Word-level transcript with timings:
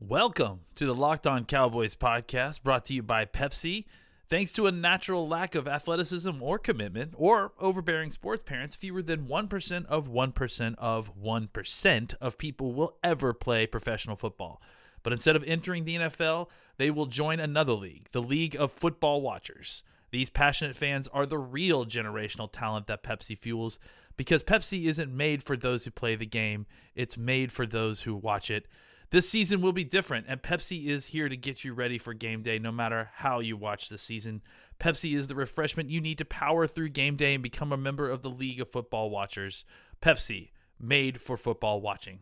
Welcome 0.00 0.60
to 0.76 0.86
the 0.86 0.94
Locked 0.94 1.26
On 1.26 1.44
Cowboys 1.44 1.96
podcast 1.96 2.62
brought 2.62 2.84
to 2.84 2.94
you 2.94 3.02
by 3.02 3.24
Pepsi. 3.24 3.86
Thanks 4.28 4.52
to 4.52 4.68
a 4.68 4.72
natural 4.72 5.26
lack 5.26 5.56
of 5.56 5.66
athleticism 5.66 6.40
or 6.40 6.56
commitment 6.60 7.14
or 7.16 7.50
overbearing 7.58 8.12
sports 8.12 8.44
parents, 8.44 8.76
fewer 8.76 9.02
than 9.02 9.26
1% 9.26 9.86
of 9.86 10.08
1% 10.08 10.74
of 10.78 11.18
1% 11.20 12.14
of 12.20 12.38
people 12.38 12.72
will 12.74 12.96
ever 13.02 13.34
play 13.34 13.66
professional 13.66 14.14
football. 14.14 14.62
But 15.02 15.12
instead 15.12 15.34
of 15.34 15.42
entering 15.42 15.84
the 15.84 15.96
NFL, 15.96 16.46
they 16.76 16.92
will 16.92 17.06
join 17.06 17.40
another 17.40 17.72
league, 17.72 18.06
the 18.12 18.22
League 18.22 18.54
of 18.54 18.70
Football 18.70 19.20
Watchers. 19.20 19.82
These 20.12 20.30
passionate 20.30 20.76
fans 20.76 21.08
are 21.08 21.26
the 21.26 21.38
real 21.38 21.84
generational 21.84 22.48
talent 22.52 22.86
that 22.86 23.02
Pepsi 23.02 23.36
fuels 23.36 23.80
because 24.16 24.44
Pepsi 24.44 24.86
isn't 24.86 25.14
made 25.14 25.42
for 25.42 25.56
those 25.56 25.84
who 25.84 25.90
play 25.90 26.14
the 26.14 26.24
game, 26.24 26.66
it's 26.94 27.16
made 27.16 27.50
for 27.50 27.66
those 27.66 28.02
who 28.02 28.14
watch 28.14 28.48
it. 28.48 28.68
This 29.10 29.26
season 29.26 29.62
will 29.62 29.72
be 29.72 29.84
different, 29.84 30.26
and 30.28 30.42
Pepsi 30.42 30.86
is 30.86 31.06
here 31.06 31.30
to 31.30 31.36
get 31.36 31.64
you 31.64 31.72
ready 31.72 31.96
for 31.96 32.12
game 32.12 32.42
day 32.42 32.58
no 32.58 32.70
matter 32.70 33.10
how 33.14 33.40
you 33.40 33.56
watch 33.56 33.88
the 33.88 33.96
season. 33.96 34.42
Pepsi 34.78 35.16
is 35.16 35.28
the 35.28 35.34
refreshment 35.34 35.88
you 35.88 35.98
need 35.98 36.18
to 36.18 36.26
power 36.26 36.66
through 36.66 36.90
game 36.90 37.16
day 37.16 37.32
and 37.32 37.42
become 37.42 37.72
a 37.72 37.78
member 37.78 38.10
of 38.10 38.20
the 38.20 38.28
League 38.28 38.60
of 38.60 38.70
Football 38.70 39.08
Watchers. 39.08 39.64
Pepsi, 40.02 40.50
made 40.78 41.22
for 41.22 41.38
football 41.38 41.80
watching. 41.80 42.20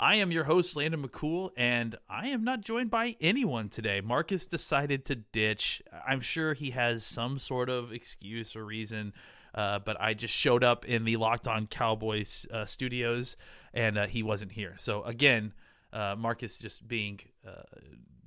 I 0.00 0.16
am 0.16 0.32
your 0.32 0.44
host, 0.44 0.74
Landon 0.76 1.06
McCool, 1.06 1.50
and 1.58 1.96
I 2.08 2.28
am 2.28 2.42
not 2.42 2.62
joined 2.62 2.90
by 2.90 3.16
anyone 3.20 3.68
today. 3.68 4.00
Marcus 4.00 4.46
decided 4.46 5.04
to 5.04 5.16
ditch. 5.16 5.82
I'm 6.06 6.20
sure 6.20 6.54
he 6.54 6.70
has 6.70 7.04
some 7.04 7.38
sort 7.38 7.68
of 7.68 7.92
excuse 7.92 8.56
or 8.56 8.64
reason, 8.64 9.12
uh, 9.54 9.78
but 9.78 10.00
I 10.00 10.14
just 10.14 10.34
showed 10.34 10.64
up 10.64 10.86
in 10.86 11.04
the 11.04 11.16
Locked 11.18 11.46
On 11.46 11.66
Cowboys 11.66 12.46
uh, 12.50 12.64
studios, 12.64 13.36
and 13.74 13.98
uh, 13.98 14.06
he 14.06 14.22
wasn't 14.22 14.52
here. 14.52 14.74
So, 14.78 15.04
again, 15.04 15.52
uh, 15.94 16.14
Marcus 16.18 16.58
just 16.58 16.86
being 16.86 17.20
uh, 17.46 17.62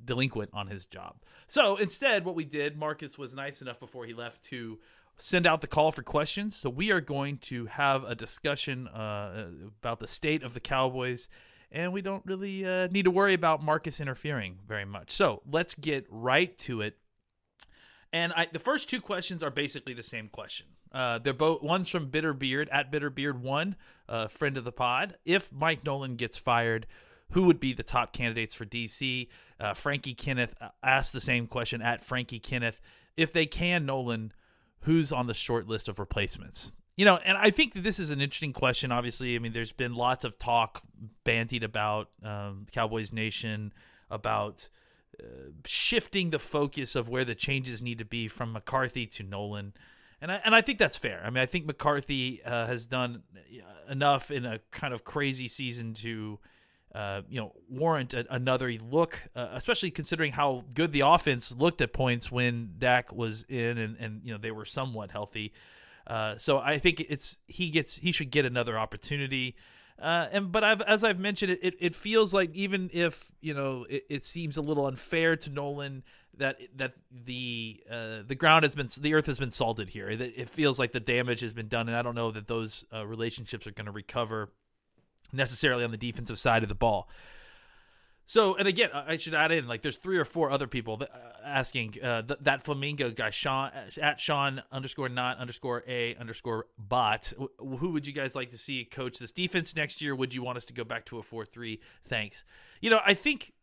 delinquent 0.03 0.49
on 0.53 0.67
his 0.67 0.85
job. 0.87 1.17
So 1.47 1.75
instead, 1.75 2.25
what 2.25 2.35
we 2.35 2.45
did, 2.45 2.77
Marcus 2.77 3.17
was 3.17 3.35
nice 3.35 3.61
enough 3.61 3.79
before 3.79 4.05
he 4.05 4.13
left 4.13 4.43
to 4.45 4.79
send 5.17 5.45
out 5.45 5.61
the 5.61 5.67
call 5.67 5.91
for 5.91 6.03
questions. 6.03 6.55
So 6.55 6.69
we 6.69 6.91
are 6.91 7.01
going 7.01 7.37
to 7.39 7.65
have 7.65 8.03
a 8.03 8.15
discussion 8.15 8.87
uh, 8.87 9.49
about 9.81 9.99
the 9.99 10.07
state 10.07 10.43
of 10.43 10.53
the 10.53 10.59
Cowboys. 10.59 11.27
And 11.71 11.91
we 11.91 12.01
don't 12.01 12.25
really 12.25 12.65
uh, 12.65 12.87
need 12.87 13.03
to 13.03 13.11
worry 13.11 13.33
about 13.33 13.61
Marcus 13.61 13.99
interfering 13.99 14.59
very 14.67 14.85
much. 14.85 15.11
So 15.11 15.41
let's 15.49 15.75
get 15.75 16.05
right 16.09 16.57
to 16.59 16.81
it. 16.81 16.97
And 18.13 18.31
I, 18.33 18.47
the 18.51 18.59
first 18.59 18.89
two 18.89 19.01
questions 19.01 19.43
are 19.43 19.49
basically 19.51 19.93
the 19.93 20.03
same 20.03 20.29
question. 20.29 20.67
Uh, 20.93 21.19
they're 21.19 21.33
both 21.33 21.61
one's 21.61 21.89
from 21.89 22.09
Bitterbeard 22.09 22.69
at 22.71 22.89
Bitterbeard 22.89 23.41
one, 23.41 23.75
uh, 24.07 24.27
friend 24.29 24.55
of 24.57 24.63
the 24.63 24.71
pod. 24.71 25.17
If 25.25 25.51
Mike 25.51 25.83
Nolan 25.83 26.15
gets 26.15 26.37
fired, 26.37 26.87
who 27.31 27.43
would 27.43 27.59
be 27.59 27.73
the 27.73 27.83
top 27.83 28.13
candidates 28.13 28.53
for 28.53 28.65
DC. 28.65 29.27
Uh, 29.59 29.73
Frankie 29.73 30.13
Kenneth 30.13 30.55
uh, 30.61 30.69
asked 30.83 31.13
the 31.13 31.21
same 31.21 31.47
question 31.47 31.81
at 31.81 32.03
Frankie 32.03 32.39
Kenneth. 32.39 32.79
If 33.15 33.33
they 33.33 33.45
can, 33.45 33.85
Nolan, 33.85 34.31
who's 34.81 35.11
on 35.11 35.27
the 35.27 35.33
short 35.33 35.67
list 35.67 35.87
of 35.89 35.99
replacements? 35.99 36.71
You 36.95 37.05
know, 37.05 37.17
and 37.17 37.37
I 37.37 37.51
think 37.51 37.73
that 37.75 37.83
this 37.83 37.99
is 37.99 38.09
an 38.09 38.21
interesting 38.21 38.53
question. 38.53 38.91
Obviously, 38.91 39.35
I 39.35 39.39
mean, 39.39 39.53
there's 39.53 39.71
been 39.71 39.93
lots 39.93 40.25
of 40.25 40.39
talk 40.39 40.81
bantied 41.25 41.63
about 41.63 42.09
um, 42.23 42.65
Cowboys 42.71 43.13
Nation 43.13 43.71
about 44.09 44.67
uh, 45.21 45.25
shifting 45.65 46.31
the 46.31 46.39
focus 46.39 46.95
of 46.95 47.07
where 47.07 47.25
the 47.25 47.35
changes 47.35 47.81
need 47.81 47.99
to 47.99 48.05
be 48.05 48.27
from 48.27 48.53
McCarthy 48.53 49.05
to 49.07 49.23
Nolan. 49.23 49.73
And 50.21 50.31
I, 50.31 50.41
and 50.43 50.55
I 50.55 50.61
think 50.61 50.79
that's 50.79 50.97
fair. 50.97 51.21
I 51.23 51.29
mean, 51.29 51.43
I 51.43 51.45
think 51.45 51.67
McCarthy 51.67 52.41
uh, 52.43 52.65
has 52.65 52.87
done 52.87 53.21
uh, 53.35 53.91
enough 53.91 54.31
in 54.31 54.45
a 54.45 54.59
kind 54.71 54.93
of 54.93 55.03
crazy 55.03 55.47
season 55.47 55.93
to 55.95 56.39
uh, 56.97 57.21
you 57.29 57.39
know, 57.39 57.53
warrant 57.69 58.15
a, 58.15 58.25
another 58.33 58.71
look, 58.71 59.21
uh, 59.35 59.49
especially 59.53 59.91
considering 59.91 60.31
how 60.31 60.63
good 60.73 60.91
the 60.91 61.01
offense 61.01 61.55
looked 61.55 61.79
at 61.79 61.93
points 61.93 62.31
when 62.31 62.73
Dak 62.79 63.13
was 63.13 63.45
in 63.47 63.77
and, 63.77 63.97
and 63.99 64.21
you 64.23 64.31
know 64.31 64.39
they 64.39 64.49
were 64.49 64.65
somewhat 64.65 65.11
healthy. 65.11 65.53
Uh, 66.07 66.39
so 66.39 66.57
I 66.57 66.79
think 66.79 67.05
it's 67.07 67.37
he 67.45 67.69
gets 67.69 67.97
he 67.97 68.11
should 68.11 68.31
get 68.31 68.45
another 68.45 68.79
opportunity. 68.79 69.55
Uh, 70.01 70.27
and 70.31 70.51
but 70.51 70.63
I've 70.63 70.81
as 70.81 71.03
I've 71.03 71.19
mentioned 71.19 71.51
it, 71.51 71.59
it, 71.61 71.75
it 71.79 71.95
feels 71.95 72.33
like 72.33 72.49
even 72.55 72.89
if 72.91 73.31
you 73.41 73.53
know 73.53 73.85
it, 73.87 74.05
it 74.09 74.25
seems 74.25 74.57
a 74.57 74.63
little 74.63 74.87
unfair 74.87 75.35
to 75.35 75.51
Nolan 75.51 76.01
that 76.37 76.57
that 76.77 76.93
the 77.11 77.79
uh, 77.91 78.23
the 78.25 78.35
ground 78.35 78.63
has 78.63 78.73
been 78.73 78.89
the 78.99 79.13
earth 79.13 79.27
has 79.27 79.37
been 79.37 79.51
salted 79.51 79.89
here. 79.89 80.09
It, 80.09 80.19
it 80.19 80.49
feels 80.49 80.79
like 80.79 80.93
the 80.93 80.99
damage 80.99 81.41
has 81.41 81.53
been 81.53 81.67
done, 81.67 81.89
and 81.89 81.95
I 81.95 82.01
don't 82.01 82.15
know 82.15 82.31
that 82.31 82.47
those 82.47 82.85
uh, 82.91 83.05
relationships 83.05 83.67
are 83.67 83.71
going 83.71 83.85
to 83.85 83.91
recover 83.91 84.49
necessarily 85.31 85.83
on 85.83 85.91
the 85.91 85.97
defensive 85.97 86.39
side 86.39 86.63
of 86.63 86.69
the 86.69 86.75
ball. 86.75 87.09
So, 88.29 88.57
and 88.57 88.67
again, 88.67 88.89
I 88.93 89.15
should 89.15 89.33
add 89.33 89.53
in 89.53 89.67
like 89.67 89.81
there's 89.81 89.97
three 89.97 90.17
or 90.17 90.25
four 90.25 90.51
other 90.51 90.67
people 90.67 90.97
that, 90.97 91.09
uh, 91.09 91.45
asking 91.45 91.95
uh, 92.03 92.23
th- 92.23 92.39
that 92.41 92.61
flamingo 92.61 93.09
guy, 93.09 93.29
Sean 93.29 93.71
at 94.01 94.19
Sean 94.19 94.61
underscore 94.69 95.07
not 95.07 95.37
underscore 95.37 95.85
a 95.87 96.13
underscore 96.15 96.65
bot. 96.77 97.31
W- 97.39 97.77
who 97.77 97.91
would 97.91 98.05
you 98.05 98.11
guys 98.11 98.35
like 98.35 98.49
to 98.49 98.57
see 98.57 98.83
coach 98.83 99.17
this 99.17 99.31
defense 99.31 99.77
next 99.77 100.01
year? 100.01 100.13
Would 100.13 100.33
you 100.33 100.43
want 100.43 100.57
us 100.57 100.65
to 100.65 100.73
go 100.73 100.83
back 100.83 101.05
to 101.05 101.19
a 101.19 101.23
four 101.23 101.45
three? 101.45 101.79
Thanks. 102.03 102.43
You 102.81 102.89
know, 102.89 102.99
I 103.05 103.13
think 103.13 103.53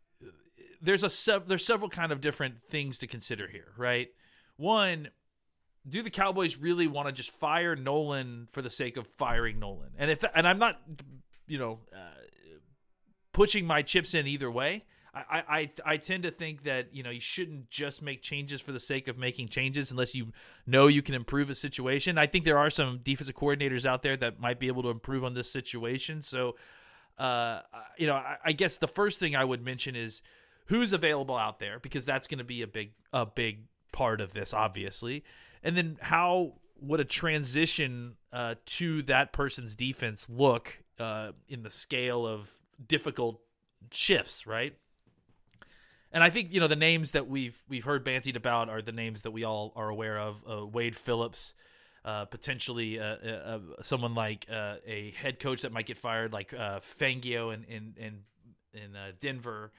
there's 0.81 1.03
a 1.03 1.11
sev- 1.11 1.47
there's 1.47 1.67
several 1.67 1.91
kind 1.91 2.11
of 2.11 2.23
different 2.23 2.63
things 2.71 2.97
to 2.99 3.07
consider 3.07 3.47
here, 3.47 3.73
right? 3.77 4.09
One, 4.57 5.09
do 5.87 6.01
the 6.01 6.09
Cowboys 6.09 6.57
really 6.57 6.87
want 6.87 7.09
to 7.09 7.13
just 7.13 7.33
fire 7.33 7.77
Nolan 7.77 8.49
for 8.51 8.63
the 8.63 8.71
sake 8.71 8.97
of 8.97 9.07
firing 9.07 9.59
Nolan? 9.59 9.91
And 9.99 10.11
if 10.11 10.25
and 10.35 10.49
I'm 10.49 10.59
not 10.59 10.81
you 11.47 11.59
know, 11.59 11.81
uh, 11.93 12.21
pushing 13.33 13.67
my 13.67 13.83
chips 13.83 14.15
in 14.15 14.27
either 14.27 14.51
way. 14.51 14.85
I, 15.15 15.43
I 15.49 15.71
I 15.93 15.97
tend 15.97 16.25
to 16.25 16.33
think 16.33 16.65
that 16.65 16.93
you 16.93 17.03
know 17.03 17.11
you 17.11 17.21
shouldn't 17.21 17.71
just 17.71 18.03
make 18.03 18.21
changes 18.21 18.61
for 18.61 18.73
the 18.73 18.81
sake 18.81 19.07
of 19.07 19.17
making 19.17 19.49
changes 19.49 19.91
unless 19.91 20.15
you 20.15 20.33
know 20.67 20.89
you 20.89 21.03
can 21.03 21.15
improve 21.15 21.51
a 21.51 21.55
situation. 21.55 22.19
I 22.19 22.27
think 22.27 22.45
there 22.45 22.59
are 22.59 22.71
some 22.71 22.99
defensive 23.03 23.37
coordinators 23.37 23.87
out 23.87 24.03
there 24.03 24.17
that 24.17 24.41
might 24.41 24.59
be 24.59 24.67
able 24.67 24.83
to 24.83 24.91
improve 24.91 25.23
on 25.23 25.35
this 25.35 25.51
situation. 25.51 26.21
So, 26.21 26.57
uh, 27.17 27.61
you 27.97 28.09
know, 28.09 28.15
I, 28.15 28.39
I 28.45 28.53
guess 28.53 28.77
the 28.77 28.89
first 28.89 29.21
thing 29.21 29.37
I 29.37 29.45
would 29.45 29.65
mention 29.65 29.95
is 29.95 30.21
who's 30.67 30.93
available 30.93 31.37
out 31.37 31.61
there 31.61 31.79
because 31.79 32.05
that's 32.05 32.27
going 32.27 32.39
to 32.39 32.45
be 32.45 32.63
a 32.63 32.67
big 32.67 32.93
a 33.13 33.25
big 33.25 33.67
part 33.93 34.21
of 34.21 34.33
this, 34.33 34.53
obviously, 34.53 35.23
and 35.63 35.77
then 35.77 35.97
how 36.01 36.55
would 36.81 36.99
a 36.99 37.05
transition 37.05 38.17
uh, 38.33 38.57
to 38.67 39.03
that 39.03 39.33
person's 39.33 39.77
defense 39.77 40.29
look 40.29 40.83
uh, 40.99 41.33
in 41.49 41.63
the 41.63 41.71
scale 41.71 42.27
of 42.27 42.51
difficult 42.87 43.41
shifts, 43.91 44.47
right? 44.47 44.75
And 46.13 46.23
I 46.23 46.31
think 46.31 46.53
you 46.53 46.61
know 46.61 46.69
the 46.69 46.77
names 46.77 47.11
that 47.11 47.29
we've 47.29 47.61
we've 47.69 47.85
heard 47.85 48.05
bantied 48.05 48.37
about 48.37 48.69
are 48.69 48.81
the 48.81 48.93
names 48.93 49.23
that 49.23 49.33
we 49.33 49.45
all 49.45 49.73
are 49.75 49.89
aware 49.89 50.19
of: 50.19 50.43
uh, 50.49 50.65
Wade 50.65 50.95
Phillips, 50.95 51.55
uh, 52.05 52.27
potentially 52.27 53.01
uh, 53.01 53.17
uh, 53.25 53.29
uh 53.29 53.59
someone 53.83 54.15
like 54.15 54.47
a 54.49 55.13
head 55.17 55.41
coach 55.41 55.63
that 55.63 55.73
might 55.73 55.87
get 55.87 55.99
fired, 55.99 56.33
like 56.33 56.51
Fangio 56.51 57.53
in 57.53 57.65
in 57.65 57.95
in, 57.97 58.23
in 58.73 58.97
Denver. 59.19 59.73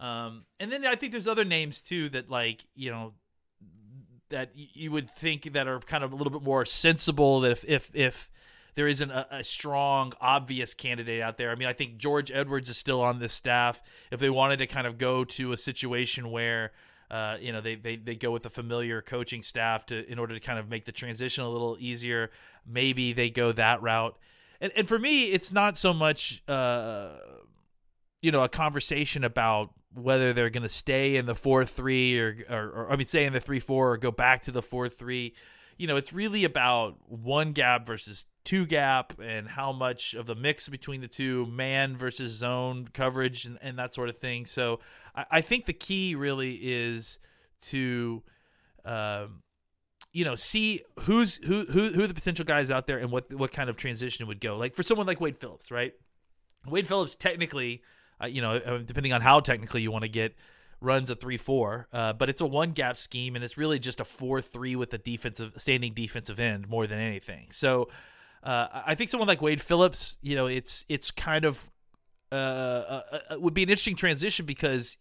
Um, 0.00 0.44
and 0.58 0.72
then 0.72 0.86
I 0.86 0.96
think 0.96 1.12
there's 1.12 1.28
other 1.28 1.44
names 1.44 1.82
too 1.82 2.08
that 2.10 2.30
like 2.30 2.64
you 2.74 2.90
know 2.90 3.12
that 4.30 4.50
you 4.54 4.90
would 4.90 5.10
think 5.10 5.52
that 5.52 5.68
are 5.68 5.80
kind 5.80 6.02
of 6.02 6.12
a 6.12 6.16
little 6.16 6.32
bit 6.32 6.42
more 6.42 6.64
sensible. 6.64 7.40
That 7.40 7.52
if 7.52 7.64
if 7.68 7.90
if 7.94 8.30
there 8.74 8.88
isn't 8.88 9.10
a, 9.10 9.38
a, 9.38 9.44
strong, 9.44 10.12
obvious 10.20 10.74
candidate 10.74 11.22
out 11.22 11.38
there. 11.38 11.50
I 11.50 11.54
mean, 11.54 11.68
I 11.68 11.72
think 11.72 11.96
George 11.96 12.30
Edwards 12.32 12.68
is 12.68 12.76
still 12.76 13.00
on 13.00 13.18
this 13.18 13.32
staff. 13.32 13.82
If 14.10 14.20
they 14.20 14.30
wanted 14.30 14.58
to 14.58 14.66
kind 14.66 14.86
of 14.86 14.98
go 14.98 15.24
to 15.24 15.52
a 15.52 15.56
situation 15.56 16.30
where 16.30 16.72
uh, 17.10 17.36
you 17.40 17.52
know 17.52 17.60
they, 17.60 17.76
they 17.76 17.96
they 17.96 18.14
go 18.16 18.30
with 18.30 18.44
a 18.46 18.50
familiar 18.50 19.02
coaching 19.02 19.42
staff 19.42 19.86
to 19.86 20.10
in 20.10 20.18
order 20.18 20.34
to 20.34 20.40
kind 20.40 20.58
of 20.58 20.68
make 20.68 20.84
the 20.84 20.92
transition 20.92 21.44
a 21.44 21.48
little 21.48 21.76
easier, 21.78 22.30
maybe 22.66 23.12
they 23.12 23.30
go 23.30 23.52
that 23.52 23.82
route. 23.82 24.16
And 24.60 24.72
and 24.74 24.88
for 24.88 24.98
me, 24.98 25.26
it's 25.26 25.52
not 25.52 25.78
so 25.78 25.92
much 25.92 26.42
uh, 26.48 27.10
you 28.22 28.32
know 28.32 28.42
a 28.42 28.48
conversation 28.48 29.22
about 29.22 29.70
whether 29.92 30.32
they're 30.32 30.50
going 30.50 30.64
to 30.64 30.68
stay 30.68 31.16
in 31.16 31.26
the 31.26 31.34
four 31.34 31.64
three 31.64 32.18
or, 32.18 32.36
or, 32.50 32.68
or 32.70 32.92
I 32.92 32.96
mean 32.96 33.06
stay 33.06 33.24
in 33.24 33.32
the 33.32 33.40
three 33.40 33.60
four 33.60 33.92
or 33.92 33.96
go 33.96 34.10
back 34.10 34.42
to 34.42 34.50
the 34.50 34.62
four 34.62 34.88
three. 34.88 35.34
You 35.76 35.86
know, 35.88 35.96
it's 35.96 36.12
really 36.12 36.44
about 36.44 36.96
one 37.08 37.52
gap 37.52 37.86
versus 37.86 38.26
two 38.44 38.66
gap 38.66 39.18
and 39.20 39.48
how 39.48 39.72
much 39.72 40.12
of 40.12 40.26
the 40.26 40.34
mix 40.34 40.68
between 40.68 41.00
the 41.00 41.08
two 41.08 41.46
man 41.46 41.96
versus 41.96 42.30
zone 42.30 42.86
coverage 42.92 43.46
and, 43.46 43.58
and 43.62 43.78
that 43.78 43.94
sort 43.94 44.10
of 44.10 44.18
thing. 44.18 44.44
So 44.44 44.80
I, 45.14 45.24
I 45.30 45.40
think 45.40 45.64
the 45.64 45.72
key 45.72 46.14
really 46.14 46.52
is 46.62 47.18
to, 47.62 48.22
um, 48.84 49.42
you 50.12 50.26
know, 50.26 50.34
see 50.34 50.82
who's 51.00 51.36
who 51.36 51.64
who 51.64 51.90
who 51.90 52.06
the 52.06 52.12
potential 52.12 52.44
guys 52.44 52.70
out 52.70 52.86
there 52.86 52.98
and 52.98 53.10
what 53.10 53.32
what 53.32 53.50
kind 53.50 53.70
of 53.70 53.76
transition 53.78 54.26
would 54.26 54.40
go. 54.40 54.58
Like 54.58 54.74
for 54.74 54.82
someone 54.82 55.06
like 55.06 55.20
Wade 55.20 55.38
Phillips, 55.38 55.70
right? 55.70 55.94
Wade 56.66 56.86
Phillips 56.86 57.14
technically, 57.14 57.82
uh, 58.22 58.26
you 58.26 58.42
know, 58.42 58.56
uh, 58.56 58.78
depending 58.78 59.14
on 59.14 59.22
how 59.22 59.40
technically 59.40 59.80
you 59.80 59.90
want 59.90 60.02
to 60.02 60.08
get, 60.08 60.34
runs 60.82 61.08
a 61.08 61.14
three 61.14 61.38
four, 61.38 61.88
uh, 61.94 62.12
but 62.12 62.28
it's 62.28 62.42
a 62.42 62.46
one 62.46 62.72
gap 62.72 62.98
scheme 62.98 63.36
and 63.36 63.44
it's 63.44 63.56
really 63.56 63.78
just 63.78 64.00
a 64.00 64.04
four 64.04 64.42
three 64.42 64.76
with 64.76 64.92
a 64.92 64.98
defensive 64.98 65.52
standing 65.56 65.94
defensive 65.94 66.38
end 66.38 66.68
more 66.68 66.86
than 66.86 66.98
anything. 66.98 67.46
So. 67.50 67.88
Uh, 68.44 68.82
I 68.86 68.94
think 68.94 69.08
someone 69.08 69.26
like 69.26 69.40
Wade 69.40 69.62
Phillips, 69.62 70.18
you 70.20 70.36
know, 70.36 70.46
it's 70.46 70.84
it's 70.88 71.10
kind 71.10 71.46
of 71.46 71.70
uh, 72.30 72.34
uh, 72.34 73.18
uh, 73.30 73.40
would 73.40 73.54
be 73.54 73.62
an 73.62 73.70
interesting 73.70 73.96
transition 73.96 74.44
because 74.44 74.98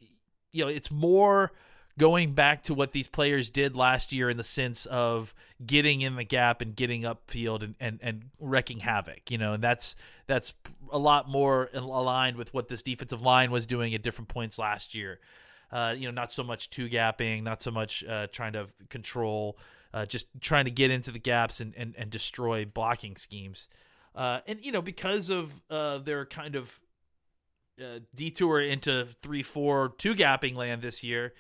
you 0.52 0.64
know 0.64 0.70
it's 0.70 0.90
more 0.90 1.52
going 1.98 2.34
back 2.34 2.64
to 2.64 2.74
what 2.74 2.92
these 2.92 3.08
players 3.08 3.50
did 3.50 3.76
last 3.76 4.12
year 4.12 4.30
in 4.30 4.38
the 4.38 4.44
sense 4.44 4.86
of 4.88 5.34
getting 5.64 6.02
in 6.02 6.16
the 6.16 6.24
gap 6.24 6.62
and 6.62 6.76
getting 6.76 7.04
upfield 7.04 7.62
and, 7.62 7.76
and, 7.80 8.00
and 8.02 8.24
wrecking 8.40 8.80
havoc, 8.80 9.30
you 9.30 9.38
know, 9.38 9.54
and 9.54 9.64
that's 9.64 9.96
that's 10.26 10.54
a 10.92 10.98
lot 10.98 11.30
more 11.30 11.70
aligned 11.74 12.38
with 12.38 12.54
what 12.54 12.68
this 12.68 12.82
defensive 12.82 13.22
line 13.22 13.52
was 13.52 13.68
doing 13.68 13.94
at 13.94 14.02
different 14.02 14.28
points 14.30 14.58
last 14.58 14.96
year. 14.96 15.20
Uh, 15.72 15.94
you 15.98 16.06
know, 16.06 16.12
not 16.12 16.32
so 16.32 16.44
much 16.44 16.70
two 16.70 16.88
gapping, 16.88 17.44
not 17.44 17.62
so 17.62 17.72
much 17.72 18.04
uh, 18.06 18.28
trying 18.32 18.54
to 18.54 18.68
control, 18.90 19.58
uh, 19.94 20.06
just 20.06 20.28
trying 20.42 20.66
to 20.66 20.72
get 20.72 20.92
into 20.92 21.12
the 21.12 21.20
gaps 21.20 21.60
and, 21.60 21.74
and, 21.76 21.94
and 21.98 22.10
destroy 22.10 22.66
blocking 22.66 23.16
schemes. 23.16 23.68
Uh, 24.16 24.40
and, 24.48 24.64
you 24.64 24.72
know, 24.72 24.82
because 24.82 25.30
of 25.30 25.62
uh, 25.70 25.98
their 26.00 26.26
kind 26.26 26.56
of 26.56 26.80
uh, 27.82 28.00
detour 28.14 28.62
into 28.62 29.08
three, 29.22 29.44
four, 29.44 29.94
two 29.98 30.16
gapping 30.16 30.56
land 30.56 30.82
this 30.82 31.04
year, 31.04 31.34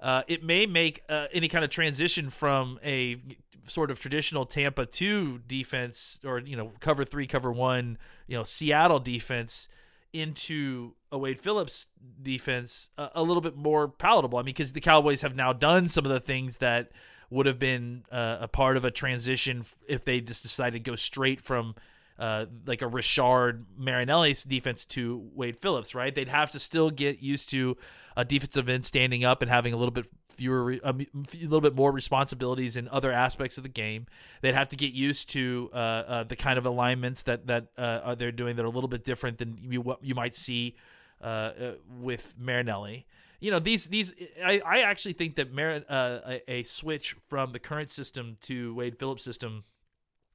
uh, 0.00 0.22
it 0.28 0.42
may 0.42 0.66
make 0.66 1.02
uh, 1.08 1.26
any 1.32 1.48
kind 1.48 1.64
of 1.64 1.70
transition 1.70 2.30
from 2.30 2.78
a 2.82 3.16
sort 3.64 3.90
of 3.90 4.00
traditional 4.00 4.46
Tampa 4.46 4.86
two 4.86 5.40
defense 5.46 6.18
or 6.24 6.38
you 6.38 6.56
know 6.56 6.72
cover 6.80 7.04
three, 7.04 7.26
cover 7.26 7.52
one, 7.52 7.98
you 8.26 8.36
know 8.36 8.42
Seattle 8.42 8.98
defense 8.98 9.68
into 10.12 10.94
a 11.12 11.18
Wade 11.18 11.38
Phillips 11.38 11.86
defense 12.22 12.88
a, 12.96 13.10
a 13.16 13.22
little 13.22 13.42
bit 13.42 13.56
more 13.56 13.88
palatable. 13.88 14.38
I 14.38 14.42
mean, 14.42 14.46
because 14.46 14.72
the 14.72 14.80
Cowboys 14.80 15.20
have 15.20 15.36
now 15.36 15.52
done 15.52 15.88
some 15.88 16.06
of 16.06 16.10
the 16.10 16.20
things 16.20 16.56
that 16.58 16.90
would 17.30 17.46
have 17.46 17.58
been 17.58 18.04
uh, 18.10 18.38
a 18.40 18.48
part 18.48 18.76
of 18.76 18.84
a 18.84 18.90
transition 18.90 19.64
if 19.88 20.04
they 20.04 20.20
just 20.20 20.42
decided 20.42 20.84
to 20.84 20.90
go 20.90 20.96
straight 20.96 21.40
from 21.40 21.74
uh, 22.18 22.46
like 22.66 22.82
a 22.82 22.86
Rishard 22.86 23.64
Marinelli's 23.78 24.44
defense 24.44 24.84
to 24.86 25.30
Wade 25.34 25.56
Phillips, 25.56 25.94
right? 25.94 26.14
They'd 26.14 26.28
have 26.28 26.50
to 26.50 26.58
still 26.58 26.90
get 26.90 27.22
used 27.22 27.48
to 27.50 27.76
a 28.16 28.24
defensive 28.24 28.68
end 28.68 28.84
standing 28.84 29.24
up 29.24 29.40
and 29.40 29.50
having 29.50 29.72
a 29.72 29.76
little 29.76 29.92
bit 29.92 30.06
fewer, 30.28 30.78
a 30.84 30.92
little 30.92 31.60
bit 31.60 31.74
more 31.74 31.92
responsibilities 31.92 32.76
in 32.76 32.88
other 32.88 33.10
aspects 33.10 33.56
of 33.56 33.62
the 33.62 33.70
game. 33.70 34.06
They'd 34.42 34.54
have 34.54 34.68
to 34.68 34.76
get 34.76 34.92
used 34.92 35.30
to 35.30 35.70
uh, 35.72 35.76
uh, 35.76 36.24
the 36.24 36.36
kind 36.36 36.58
of 36.58 36.66
alignments 36.66 37.22
that 37.22 37.46
that 37.46 37.68
uh, 37.78 38.14
they're 38.16 38.32
doing 38.32 38.56
that 38.56 38.64
are 38.64 38.68
a 38.68 38.70
little 38.70 38.88
bit 38.88 39.04
different 39.04 39.38
than 39.38 39.58
you 39.62 39.80
what 39.80 40.04
you 40.04 40.14
might 40.14 40.34
see 40.34 40.76
uh, 41.22 41.24
uh, 41.24 41.72
with 42.00 42.34
Marinelli. 42.38 43.06
You 43.40 43.50
know 43.50 43.58
these 43.58 43.86
these 43.86 44.12
I, 44.44 44.60
I 44.64 44.80
actually 44.80 45.14
think 45.14 45.36
that 45.36 45.52
Mar- 45.52 45.82
a, 45.88 46.42
a 46.46 46.62
switch 46.62 47.16
from 47.28 47.52
the 47.52 47.58
current 47.58 47.90
system 47.90 48.36
to 48.42 48.74
Wade 48.74 48.98
Phillips 48.98 49.24
system 49.24 49.64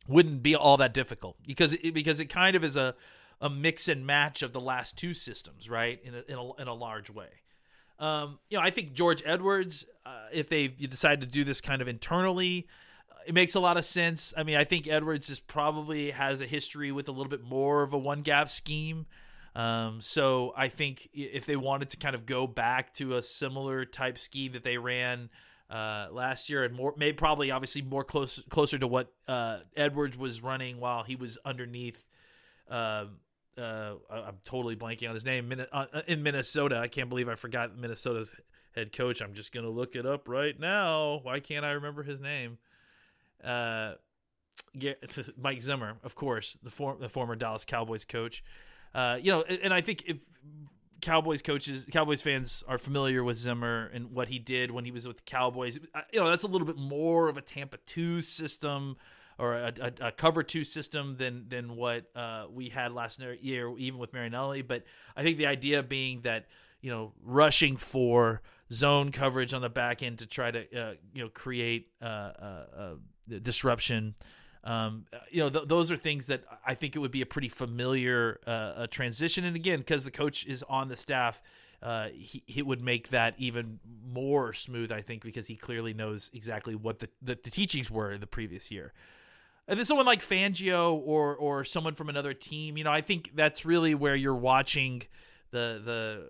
wouldn't 0.07 0.44
be 0.44 0.56
all 0.56 0.78
that 0.78 0.94
difficult 0.94 1.38
because 1.46 1.74
it, 1.74 1.94
because 1.94 2.19
it 2.19 2.25
kind 2.25 2.56
of 2.56 2.63
is 2.63 2.75
a 2.75 2.96
a 3.42 3.50
mix 3.50 3.88
and 3.88 4.06
match 4.06 4.42
of 4.42 4.54
the 4.54 4.62
last 4.62 4.98
two 4.98 5.13
systems, 5.13 5.69
right? 5.69 6.00
In 6.04 6.16
a 6.16 6.24
in 6.28 6.36
a, 6.36 6.62
in 6.62 6.68
a 6.68 6.74
large 6.74 7.10
way. 7.10 7.30
Um, 8.00 8.40
you 8.50 8.57
know, 8.57 8.63
I 8.63 8.72
think 8.72 8.94
George 8.94 9.24
Edwards, 9.25 9.86
uh, 10.06 10.28
if 10.34 10.50
they 10.50 10.68
decide 10.68 11.22
to 11.22 11.28
do 11.28 11.44
this 11.44 11.62
kind 11.62 11.81
of 11.81 11.88
internally, 11.88 12.68
uh, 13.10 13.16
it 13.28 13.34
makes 13.34 13.56
a 13.56 13.60
lot 13.60 13.78
of 13.78 13.86
sense. 13.86 14.34
I 14.36 14.44
mean, 14.44 14.58
I 14.58 14.66
think 14.66 14.88
Edwards 14.88 15.30
is 15.30 15.40
probably 15.40 16.12
has 16.12 16.42
a 16.42 16.46
history 16.46 16.92
with 16.92 17.08
a 17.08 17.12
little 17.12 17.30
bit 17.30 17.44
more 17.44 17.84
of 17.84 17.94
a 17.94 17.98
one 17.98 18.22
gap 18.22 18.50
scheme. 18.50 19.06
Um, 19.56 20.02
so 20.02 20.54
I 20.57 20.68
think 20.68 21.10
if 21.13 21.46
they 21.46 21.56
wanted 21.56 21.92
to 21.92 21.98
kind 21.98 22.13
of 22.13 22.25
go 22.25 22.46
back 22.46 22.94
to 22.96 23.16
a 23.16 23.22
similar 23.22 23.86
type 23.86 24.18
scheme 24.18 24.52
that 24.52 24.63
they 24.66 24.78
ran 24.78 25.30
uh, 25.69 26.07
last 26.12 26.50
year, 26.50 26.63
and 26.66 26.75
more, 26.75 26.94
maybe 26.98 27.16
probably 27.16 27.52
obviously 27.52 27.81
more 27.81 28.04
close 28.04 28.44
closer 28.50 28.78
to 28.78 28.88
what 28.88 29.13
uh, 29.28 29.60
Edwards 29.75 30.18
was 30.18 30.44
running 30.44 30.80
while 30.80 31.04
he 31.04 31.16
was 31.16 31.38
underneath. 31.46 32.06
Uh, 32.69 33.06
uh, 33.57 33.94
I'm 34.10 34.40
totally 34.44 34.75
blanking 34.75 35.07
on 35.07 35.13
his 35.13 35.24
name 35.24 35.54
uh, 35.72 35.86
uh, 35.94 36.01
in 36.08 36.22
Minnesota. 36.22 36.78
I 36.78 36.90
can't 36.90 37.08
believe 37.08 37.30
I 37.30 37.36
forgot 37.36 37.78
Minnesota's 37.78 38.36
head 38.75 38.92
coach. 38.92 39.22
I'm 39.22 39.34
just 39.34 39.54
gonna 39.54 39.69
look 39.69 39.96
it 39.96 40.06
up 40.06 40.28
right 40.28 40.60
now. 40.60 41.22
Why 41.24 41.40
can't 41.40 41.63
I 41.63 41.72
remember 41.72 42.04
his 42.04 42.19
name? 42.19 42.58
Uh, 43.42 43.94
Mike 45.42 45.62
Zimmer, 45.62 45.96
of 46.04 46.16
course, 46.16 46.58
the, 46.62 46.69
form, 46.69 47.00
the 47.00 47.10
former 47.10 47.36
Dallas 47.36 47.63
Cowboys 47.63 48.04
coach. 48.04 48.44
Uh, 48.96 49.20
you 49.22 49.32
know, 49.32 49.42
and 49.44 49.74
I 49.74 49.82
think 49.82 50.04
if 50.08 50.18
Cowboys 51.02 51.42
coaches, 51.42 51.86
Cowboys 51.92 52.22
fans 52.22 52.64
are 52.68 52.78
familiar 52.78 53.24
with 53.24 53.38
Zimmer 53.38 53.92
and 53.94 54.12
what 54.12 54.30
he 54.30 54.40
did 54.40 54.72
when 54.72 54.86
he 54.86 54.92
was 54.92 55.06
with 55.06 55.18
the 55.18 55.24
Cowboys. 55.24 55.78
You 56.14 56.22
know, 56.22 56.30
that's 56.30 56.46
a 56.46 56.48
little 56.48 56.66
bit 56.66 56.78
more 56.78 57.28
of 57.28 57.36
a 57.36 57.42
Tampa 57.42 57.78
2 57.86 58.22
system 58.22 58.96
or 59.38 59.56
a, 59.56 59.74
a, 59.82 60.08
a 60.08 60.12
cover 60.12 60.44
two 60.44 60.64
system 60.64 61.18
than 61.18 61.50
than 61.50 61.76
what 61.76 62.06
uh, 62.16 62.46
we 62.50 62.70
had 62.70 62.94
last 62.94 63.22
year, 63.42 63.74
even 63.78 64.00
with 64.00 64.14
Marinelli. 64.14 64.62
But 64.62 64.84
I 65.16 65.24
think 65.24 65.38
the 65.38 65.48
idea 65.48 65.84
being 65.84 66.22
that 66.22 66.48
you 66.82 66.92
know 66.92 67.14
rushing 67.22 67.78
for 67.78 68.42
zone 68.72 69.12
coverage 69.12 69.54
on 69.54 69.62
the 69.62 69.70
back 69.70 70.04
end 70.04 70.20
to 70.20 70.26
try 70.26 70.52
to 70.52 70.60
uh, 70.60 70.94
you 71.14 71.24
know 71.24 71.30
create 71.30 71.90
uh, 72.02 72.06
uh, 72.06 72.66
uh 72.78 72.94
disruption. 73.42 74.16
Um, 74.66 75.06
you 75.30 75.44
know, 75.44 75.50
th- 75.50 75.68
those 75.68 75.92
are 75.92 75.96
things 75.96 76.26
that 76.26 76.44
I 76.66 76.74
think 76.74 76.96
it 76.96 77.00
would 77.00 77.12
be 77.12 77.22
a 77.22 77.26
pretty 77.26 77.50
familiar 77.50 78.40
uh, 78.48 78.88
transition. 78.88 79.46
And 79.46 79.56
again, 79.56 79.80
because 79.80 80.04
the 80.04 80.12
coach 80.12 80.46
is 80.48 80.64
on 80.64 80.88
the 80.88 80.98
staff, 80.98 81.42
uh, 81.84 82.08
he, 82.14 82.42
he 82.48 82.62
would 82.64 82.82
make 82.82 83.10
that 83.10 83.36
even 83.38 83.80
more 84.12 84.54
smooth, 84.54 84.92
I 84.92 85.02
think, 85.02 85.24
because 85.24 85.46
he 85.46 85.56
clearly 85.56 85.94
knows 85.94 86.32
exactly 86.34 86.74
what 86.74 86.98
the, 86.98 87.10
the, 87.22 87.38
the 87.44 87.52
teachings 87.52 87.92
were 87.92 88.12
in 88.12 88.22
the 88.22 88.28
previous 88.28 88.72
year. 88.72 88.92
And 89.68 89.78
then 89.78 89.86
someone 89.86 90.06
like 90.06 90.22
Fangio 90.22 90.94
or 90.94 91.36
or 91.36 91.64
someone 91.64 91.96
from 91.96 92.10
another 92.10 92.34
team, 92.34 92.78
you 92.78 92.84
know, 92.84 92.92
I 92.92 93.02
think 93.02 93.32
that's 93.34 93.66
really 93.66 93.96
where 93.96 94.16
you're 94.16 94.36
watching 94.36 95.04
the 95.50 95.82
the 95.84 96.24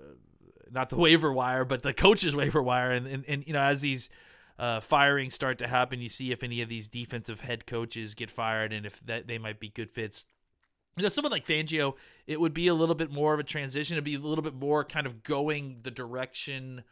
not 0.72 0.90
the 0.90 0.96
waiver 0.98 1.32
wire, 1.34 1.66
but 1.66 1.84
the 1.84 1.94
coach's 1.94 2.36
waiver 2.36 2.64
wire, 2.64 2.92
and 2.92 3.06
and, 3.08 3.26
and 3.28 3.46
you 3.46 3.52
know 3.52 3.62
as 3.62 3.82
these 3.82 4.10
uh, 4.58 4.80
firings 4.80 5.34
start 5.34 5.60
to 5.60 5.68
happen, 5.68 6.02
you 6.02 6.10
see 6.10 6.32
if 6.32 6.44
any 6.44 6.62
of 6.62 6.70
these 6.70 6.88
defensive 6.88 7.42
head 7.42 7.66
coaches 7.66 8.14
get 8.14 8.32
fired, 8.32 8.72
and 8.74 8.86
if 8.86 9.06
that 9.06 9.28
they 9.28 9.38
might 9.38 9.60
be 9.60 9.70
good 9.70 9.92
fits. 9.92 10.26
You 10.98 11.04
know, 11.04 11.10
someone 11.10 11.32
like 11.32 11.46
Fangio, 11.46 11.96
it 12.26 12.40
would 12.40 12.54
be 12.54 12.68
a 12.68 12.74
little 12.74 12.96
bit 12.96 13.12
more 13.12 13.34
of 13.34 13.40
a 13.40 13.44
transition. 13.44 13.96
It'd 13.96 14.06
be 14.06 14.16
a 14.16 14.20
little 14.20 14.44
bit 14.44 14.56
more 14.56 14.86
kind 14.86 15.06
of 15.06 15.24
going 15.24 15.80
the 15.84 15.92
direction 15.92 16.84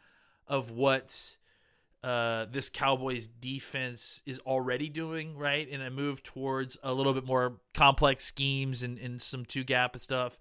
of 0.46 0.70
what 0.70 1.36
uh, 2.02 2.44
this 2.52 2.68
Cowboys 2.68 3.26
defense 3.26 4.20
is 4.26 4.38
already 4.40 4.90
doing, 4.90 5.38
right? 5.38 5.66
In 5.66 5.80
a 5.80 5.90
move 5.90 6.22
towards 6.22 6.76
a 6.82 6.92
little 6.92 7.14
bit 7.14 7.24
more 7.24 7.60
complex 7.72 8.26
schemes 8.26 8.82
and, 8.82 8.98
and 8.98 9.22
some 9.22 9.46
two 9.46 9.64
gap 9.64 9.94
and 9.94 10.02
stuff. 10.02 10.38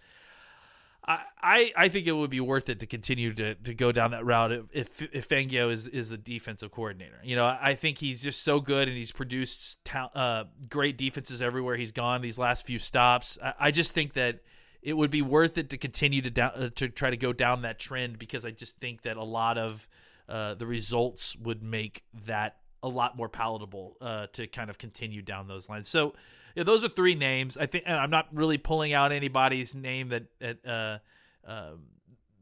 I, 1.05 1.73
I, 1.75 1.89
think 1.89 2.07
it 2.07 2.13
would 2.13 2.29
be 2.29 2.39
worth 2.39 2.69
it 2.69 2.79
to 2.79 2.85
continue 2.85 3.33
to, 3.33 3.55
to 3.55 3.73
go 3.73 3.91
down 3.91 4.11
that 4.11 4.25
route 4.25 4.53
if 4.71 5.01
if 5.01 5.27
Fangio 5.27 5.69
is 5.69 5.87
is 5.87 6.09
the 6.09 6.17
defensive 6.17 6.71
coordinator. 6.71 7.19
You 7.23 7.35
know, 7.35 7.45
I 7.45 7.75
think 7.75 7.97
he's 7.97 8.23
just 8.23 8.43
so 8.43 8.61
good 8.61 8.87
and 8.87 8.95
he's 8.95 9.11
produced 9.11 9.83
ta- 9.83 10.11
uh, 10.15 10.45
great 10.69 10.97
defenses 10.97 11.41
everywhere 11.41 11.75
he's 11.75 11.91
gone 11.91 12.21
these 12.21 12.39
last 12.39 12.65
few 12.65 12.79
stops. 12.79 13.37
I, 13.43 13.53
I 13.59 13.71
just 13.71 13.91
think 13.91 14.13
that 14.13 14.39
it 14.81 14.93
would 14.93 15.11
be 15.11 15.21
worth 15.21 15.57
it 15.57 15.69
to 15.71 15.77
continue 15.77 16.21
to 16.21 16.29
down, 16.29 16.51
uh, 16.51 16.69
to 16.75 16.87
try 16.87 17.09
to 17.09 17.17
go 17.17 17.33
down 17.33 17.63
that 17.63 17.79
trend 17.79 18.17
because 18.17 18.45
I 18.45 18.51
just 18.51 18.79
think 18.79 19.01
that 19.01 19.17
a 19.17 19.23
lot 19.23 19.57
of 19.57 19.87
uh, 20.29 20.53
the 20.53 20.65
results 20.65 21.35
would 21.35 21.61
make 21.61 22.03
that 22.25 22.57
a 22.81 22.87
lot 22.87 23.17
more 23.17 23.29
palatable 23.29 23.97
uh, 23.99 24.27
to 24.33 24.47
kind 24.47 24.69
of 24.69 24.77
continue 24.77 25.21
down 25.21 25.47
those 25.47 25.67
lines. 25.67 25.89
So 25.89 26.13
yeah, 26.55 26.63
those 26.63 26.83
are 26.83 26.89
three 26.89 27.15
names. 27.15 27.57
I 27.57 27.65
think 27.65 27.85
I'm 27.87 28.09
not 28.09 28.27
really 28.33 28.57
pulling 28.57 28.93
out 28.93 29.11
anybody's 29.11 29.73
name 29.73 30.09
that 30.09 30.23
that 30.39 30.65
uh, 30.65 31.49
uh, 31.49 31.71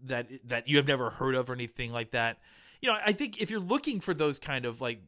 that 0.05 0.27
that 0.45 0.67
you 0.67 0.77
have 0.77 0.87
never 0.87 1.09
heard 1.09 1.35
of 1.35 1.49
or 1.49 1.53
anything 1.53 1.91
like 1.91 2.11
that. 2.11 2.39
You 2.81 2.89
know, 2.89 2.97
I 3.05 3.11
think 3.13 3.41
if 3.41 3.49
you're 3.49 3.59
looking 3.59 3.99
for 3.99 4.13
those 4.13 4.39
kind 4.39 4.65
of 4.65 4.81
like 4.81 5.01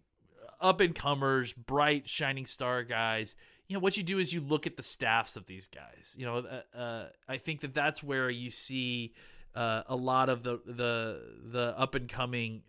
up 0.62 0.80
and 0.80 0.96
comers, 0.96 1.54
bright 1.54 2.08
shining 2.08 2.46
star 2.46 2.84
guys, 2.84 3.36
you 3.68 3.76
know 3.76 3.82
what 3.82 3.98
you 3.98 4.04
do 4.04 4.20
is 4.20 4.32
you 4.32 4.42
look 4.42 4.68
at 4.68 4.78
the 4.78 4.84
staffs 4.84 5.36
of 5.36 5.46
these 5.48 5.68
guys. 5.68 6.16
You 6.18 6.26
know, 6.26 6.38
uh, 6.38 6.78
uh 6.78 7.06
I 7.28 7.38
think 7.38 7.62
that 7.62 7.74
that's 7.74 8.02
where 8.02 8.30
you 8.30 8.50
see 8.50 9.14
uh, 9.56 9.84
a 9.88 9.96
lot 9.96 10.30
of 10.30 10.44
the 10.44 10.60
the 10.66 11.22
the 11.52 11.78
up 11.78 11.96
and 11.96 12.08
coming 12.08 12.64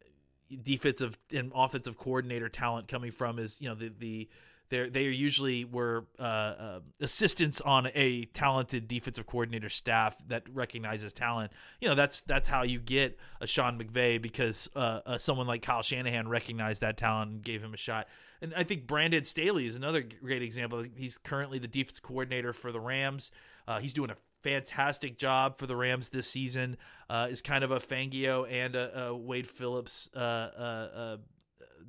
defensive 0.63 1.19
and 1.33 1.53
offensive 1.55 1.97
coordinator 1.97 2.49
talent 2.49 2.89
coming 2.89 3.11
from 3.11 3.39
is 3.39 3.61
you 3.61 3.69
know 3.69 3.75
the 3.75 3.93
the 3.99 4.29
they 4.71 4.89
they 4.89 5.07
are 5.07 5.11
usually 5.11 5.65
were 5.65 6.07
uh, 6.19 6.23
uh, 6.23 6.81
assistants 7.01 7.61
on 7.61 7.89
a 7.95 8.25
talented 8.27 8.89
defensive 8.89 9.27
coordinator 9.27 9.69
staff 9.69 10.17
that 10.29 10.45
recognizes 10.53 11.13
talent. 11.13 11.53
You 11.81 11.89
know, 11.89 11.95
that's 11.95 12.23
that's 12.23 12.49
how 12.49 12.63
you 12.63 12.79
get 12.79 13.19
a 13.41 13.47
Sean 13.47 13.79
McVay 13.79 14.21
because 14.21 14.69
uh, 14.75 15.01
uh, 15.05 15.19
someone 15.19 15.47
like 15.47 15.63
Kyle 15.63 15.83
Shanahan 15.83 16.29
recognized 16.29 16.81
that 16.81 16.97
talent 16.97 17.31
and 17.31 17.43
gave 17.43 17.63
him 17.63 17.75
a 17.75 17.79
shot. 17.79 18.09
And 18.41 18.55
I 18.55 18.65
think 18.65 18.87
Brandon 18.87 19.25
Staley 19.25 19.67
is 19.67 19.77
another 19.77 20.03
great 20.03 20.43
example. 20.43 20.85
He's 20.97 21.19
currently 21.19 21.59
the 21.59 21.69
defense 21.69 22.01
coordinator 22.01 22.53
for 22.53 22.73
the 22.73 22.81
Rams. 22.81 23.31
Uh, 23.67 23.81
he's 23.81 23.93
doing 23.93 24.11
a 24.11 24.17
fantastic 24.43 25.19
job 25.19 25.57
for 25.57 25.67
the 25.67 25.77
Rams 25.77 26.09
this 26.09 26.29
season. 26.29 26.77
Uh, 27.09 27.29
is 27.31 27.43
kind 27.43 27.65
of 27.65 27.71
a 27.71 27.79
Fangio 27.79 28.51
and 28.51 28.75
a, 28.75 29.07
a 29.07 29.17
Wade 29.17 29.47
Phillips 29.47 30.09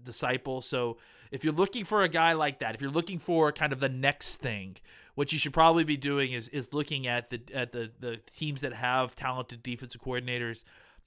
disciple. 0.04 0.62
So 0.62 0.98
if 1.36 1.44
you're 1.44 1.54
looking 1.54 1.84
for 1.84 2.02
a 2.02 2.08
guy 2.08 2.32
like 2.32 2.60
that, 2.60 2.76
if 2.76 2.82
you're 2.82 2.90
looking 2.90 3.20
for 3.20 3.52
kind 3.52 3.74
of 3.74 3.82
the 3.82 3.90
next 3.90 4.36
thing, 4.36 4.78
what 5.16 5.34
you 5.34 5.38
should 5.38 5.54
probably 5.54 5.84
be 5.84 5.98
doing 5.98 6.32
is 6.32 6.48
is 6.48 6.74
looking 6.74 7.08
at 7.08 7.30
the 7.30 7.42
at 7.54 7.74
the 7.74 7.92
the 8.00 8.22
teams 8.32 8.62
that 8.62 8.72
have 8.72 9.16
talented 9.16 9.62
defensive 9.62 10.02
coordinators 10.02 10.64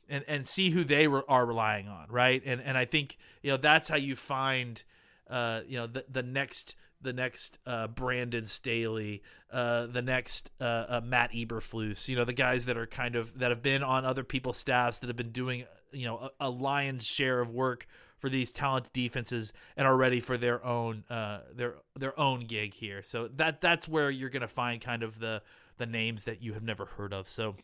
and 0.06 0.24
and 0.28 0.46
see 0.46 0.68
who 0.68 0.84
they 0.84 1.06
re- 1.06 1.22
are 1.28 1.46
relying 1.46 1.88
on, 1.88 2.06
right? 2.10 2.42
And 2.44 2.60
and 2.60 2.76
I 2.76 2.84
think 2.84 3.16
you 3.42 3.50
know 3.50 3.56
that's 3.56 3.88
how 3.88 3.96
you 3.96 4.16
find 4.16 4.82
uh 5.30 5.62
you 5.66 5.78
know 5.78 5.86
the 5.86 6.04
the 6.10 6.22
next 6.22 6.76
the 7.00 7.12
next 7.12 7.58
uh, 7.64 7.86
Brandon 7.86 8.44
Staley, 8.44 9.22
uh, 9.52 9.86
the 9.86 10.02
next 10.02 10.50
uh, 10.60 10.64
uh 10.64 11.00
Matt 11.02 11.32
Eberflus, 11.32 12.08
you 12.08 12.16
know, 12.16 12.24
the 12.24 12.32
guys 12.34 12.66
that 12.66 12.76
are 12.76 12.86
kind 12.86 13.16
of 13.16 13.38
that 13.38 13.50
have 13.50 13.62
been 13.62 13.82
on 13.82 14.04
other 14.04 14.24
people's 14.24 14.58
staffs 14.58 14.98
that 14.98 15.06
have 15.06 15.16
been 15.16 15.30
doing, 15.30 15.64
you 15.92 16.06
know, 16.06 16.30
a, 16.40 16.48
a 16.48 16.50
lion's 16.50 17.06
share 17.06 17.40
of 17.40 17.50
work 17.50 17.86
for 18.18 18.28
these 18.28 18.52
talented 18.52 18.92
defenses 18.92 19.52
and 19.76 19.86
are 19.86 19.96
ready 19.96 20.20
for 20.20 20.36
their 20.36 20.64
own 20.64 21.04
uh, 21.08 21.40
their 21.54 21.76
their 21.98 22.18
own 22.18 22.40
gig 22.40 22.74
here. 22.74 23.02
So 23.02 23.28
that 23.36 23.60
that's 23.60 23.88
where 23.88 24.10
you're 24.10 24.30
going 24.30 24.42
to 24.42 24.48
find 24.48 24.80
kind 24.80 25.02
of 25.02 25.18
the 25.18 25.42
the 25.78 25.86
names 25.86 26.24
that 26.24 26.42
you 26.42 26.52
have 26.54 26.62
never 26.62 26.84
heard 26.84 27.12
of. 27.12 27.28
So 27.28 27.54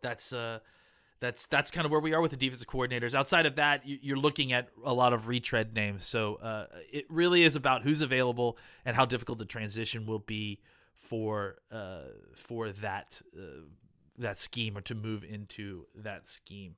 that's 0.00 0.32
uh 0.32 0.60
that's 1.22 1.46
that's 1.46 1.70
kind 1.70 1.84
of 1.86 1.92
where 1.92 2.00
we 2.00 2.12
are 2.14 2.20
with 2.20 2.32
the 2.32 2.36
defensive 2.36 2.66
coordinators. 2.66 3.14
Outside 3.14 3.46
of 3.46 3.54
that, 3.56 3.82
you're 3.84 4.16
looking 4.18 4.52
at 4.52 4.68
a 4.84 4.92
lot 4.92 5.12
of 5.12 5.28
retread 5.28 5.72
names. 5.72 6.04
So 6.04 6.34
uh, 6.34 6.66
it 6.92 7.06
really 7.08 7.44
is 7.44 7.54
about 7.54 7.84
who's 7.84 8.00
available 8.00 8.58
and 8.84 8.96
how 8.96 9.04
difficult 9.04 9.38
the 9.38 9.44
transition 9.44 10.04
will 10.04 10.18
be 10.18 10.60
for 10.96 11.58
uh, 11.70 12.08
for 12.34 12.70
that 12.72 13.22
uh, 13.36 13.62
that 14.18 14.40
scheme 14.40 14.76
or 14.76 14.80
to 14.82 14.96
move 14.96 15.24
into 15.24 15.86
that 15.94 16.28
scheme. 16.28 16.74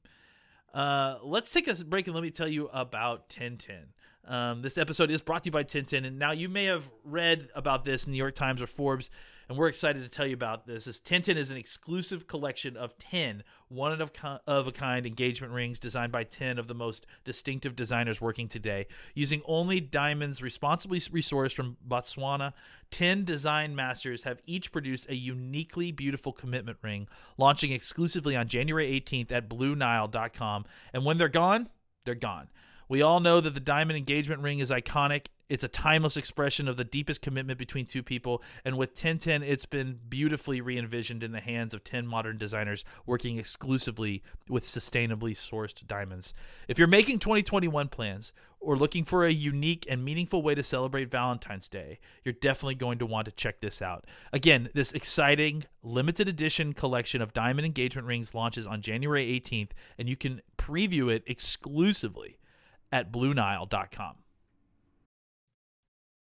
Uh, 0.75 1.19
let's 1.23 1.53
take 1.53 1.69
a 1.69 1.85
break 1.85 2.07
and 2.09 2.15
let 2.15 2.23
me 2.23 2.31
tell 2.31 2.49
you 2.49 2.69
about 2.73 3.29
Tintin. 3.29 3.87
Um, 4.27 4.63
this 4.63 4.77
episode 4.77 5.11
is 5.11 5.21
brought 5.21 5.45
to 5.45 5.49
you 5.49 5.53
by 5.53 5.63
Tintin, 5.63 6.05
and 6.05 6.19
now 6.19 6.33
you 6.33 6.49
may 6.49 6.65
have 6.65 6.91
read 7.05 7.49
about 7.55 7.85
this 7.85 8.05
in 8.05 8.11
the 8.11 8.17
New 8.17 8.23
York 8.23 8.35
Times 8.35 8.61
or 8.61 8.67
Forbes 8.67 9.09
and 9.49 9.59
we're 9.59 9.69
excited 9.69 10.03
to 10.03 10.09
tell 10.09 10.27
you 10.27 10.35
about 10.35 10.67
this. 10.67 10.85
This 10.85 11.01
Tintin 11.01 11.37
is 11.37 11.51
an 11.51 11.57
exclusive 11.57 12.27
collection 12.27 12.77
of 12.77 12.99
10 12.99 13.43
one 13.69 14.01
of, 14.01 14.13
of 14.47 14.67
a 14.67 14.73
kind 14.73 15.07
engagement 15.07 15.53
rings 15.53 15.79
designed 15.79 16.13
by 16.13 16.25
10 16.25 16.59
of 16.59 16.69
the 16.69 16.75
most 16.75 17.07
distinctive 17.25 17.75
designers 17.75 18.21
working 18.21 18.49
today. 18.49 18.87
Using 19.15 19.43
only 19.47 19.81
diamonds 19.81 20.43
responsibly 20.43 21.01
resourced 21.01 21.55
from 21.55 21.77
Botswana, 21.87 22.53
10 22.91 23.25
design 23.25 23.75
masters 23.75 24.23
have 24.23 24.41
each 24.47 24.71
produced 24.71 25.09
a 25.09 25.15
uniquely 25.15 25.91
beautiful 25.91 26.33
commitment 26.33 26.79
ring, 26.83 27.09
launching 27.37 27.73
exclusively 27.73 28.37
on 28.37 28.47
January 28.47 29.01
18th 29.01 29.33
at 29.33 29.49
BlueNile.com. 29.49 30.65
And 30.93 31.05
when 31.05 31.19
they're 31.19 31.29
gone, 31.29 31.69
they're 32.05 32.15
gone. 32.15 32.49
We 32.89 33.03
all 33.03 33.21
know 33.21 33.41
that 33.41 33.55
the 33.55 33.61
diamond 33.61 33.97
engagement 33.97 34.43
ring 34.43 34.59
is 34.59 34.71
iconic. 34.71 35.27
It's 35.49 35.65
a 35.65 35.69
timeless 35.69 36.17
expression 36.17 36.69
of 36.69 36.77
the 36.77 36.85
deepest 36.85 37.21
commitment 37.21 37.59
between 37.59 37.85
two 37.85 38.03
people, 38.03 38.43
and 38.65 38.79
with 38.79 38.95
Tintin, 38.95 39.43
it's 39.43 39.67
been 39.67 39.99
beautifully 40.09 40.61
re 40.61 40.79
envisioned 40.79 41.23
in 41.23 41.33
the 41.33 41.41
hands 41.41 41.75
of 41.75 41.85
10 41.85 42.07
modern 42.07 42.39
designers 42.39 42.83
working 43.05 43.39
exclusively 43.39 44.23
with 44.49 44.65
sustainably 44.65 45.33
sourced 45.33 45.87
diamonds. 45.87 46.33
If 46.67 46.79
you're 46.79 46.89
making 46.89 47.19
2021 47.19 47.89
plans 47.89 48.33
or 48.59 48.79
looking 48.79 49.05
for 49.05 49.27
a 49.27 49.31
unique 49.31 49.87
and 49.89 50.03
meaningful 50.03 50.43
way 50.43 50.55
to 50.55 50.63
celebrate 50.63 51.11
Valentine's 51.11 51.69
Day, 51.69 51.99
you're 52.25 52.33
definitely 52.33 52.77
going 52.77 52.99
to 52.99 53.07
want 53.07 53.27
to 53.27 53.33
check 53.33 53.61
this 53.61 53.83
out. 53.83 54.07
Again, 54.33 54.71
this 54.73 54.93
exciting 54.93 55.65
limited 55.83 56.27
edition 56.27 56.73
collection 56.73 57.21
of 57.21 57.35
diamond 57.35 57.67
engagement 57.67 58.09
rings 58.09 58.35
launches 58.35 58.67
on 58.67 58.81
January 58.81 59.27
18th, 59.27 59.73
and 59.99 60.09
you 60.09 60.17
can 60.17 60.41
preview 60.57 61.13
it 61.13 61.23
exclusively 61.27 62.39
at 62.95 63.11
BlueNile.com. 63.11 64.15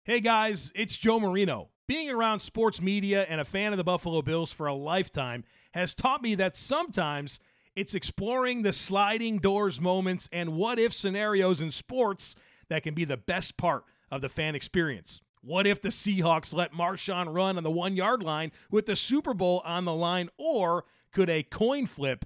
Hey 0.03 0.19
guys, 0.19 0.71
it's 0.73 0.97
Joe 0.97 1.19
Marino. 1.19 1.69
Being 1.87 2.09
around 2.09 2.39
sports 2.39 2.81
media 2.81 3.23
and 3.29 3.39
a 3.39 3.45
fan 3.45 3.71
of 3.71 3.77
the 3.77 3.83
Buffalo 3.83 4.23
Bills 4.23 4.51
for 4.51 4.65
a 4.65 4.73
lifetime 4.73 5.43
has 5.75 5.93
taught 5.93 6.23
me 6.23 6.33
that 6.33 6.55
sometimes 6.55 7.39
it's 7.75 7.93
exploring 7.93 8.63
the 8.63 8.73
sliding 8.73 9.37
doors 9.37 9.79
moments 9.79 10.27
and 10.33 10.55
what 10.55 10.79
if 10.79 10.91
scenarios 10.91 11.61
in 11.61 11.69
sports 11.69 12.35
that 12.69 12.81
can 12.81 12.95
be 12.95 13.05
the 13.05 13.15
best 13.15 13.57
part 13.57 13.83
of 14.09 14.21
the 14.21 14.29
fan 14.29 14.55
experience. 14.55 15.21
What 15.41 15.67
if 15.67 15.83
the 15.83 15.89
Seahawks 15.89 16.51
let 16.51 16.73
Marshawn 16.73 17.31
run 17.31 17.57
on 17.57 17.63
the 17.63 17.69
one 17.69 17.95
yard 17.95 18.23
line 18.23 18.51
with 18.71 18.87
the 18.87 18.95
Super 18.95 19.35
Bowl 19.35 19.61
on 19.63 19.85
the 19.85 19.93
line? 19.93 20.29
Or 20.39 20.85
could 21.11 21.29
a 21.29 21.43
coin 21.43 21.85
flip 21.85 22.25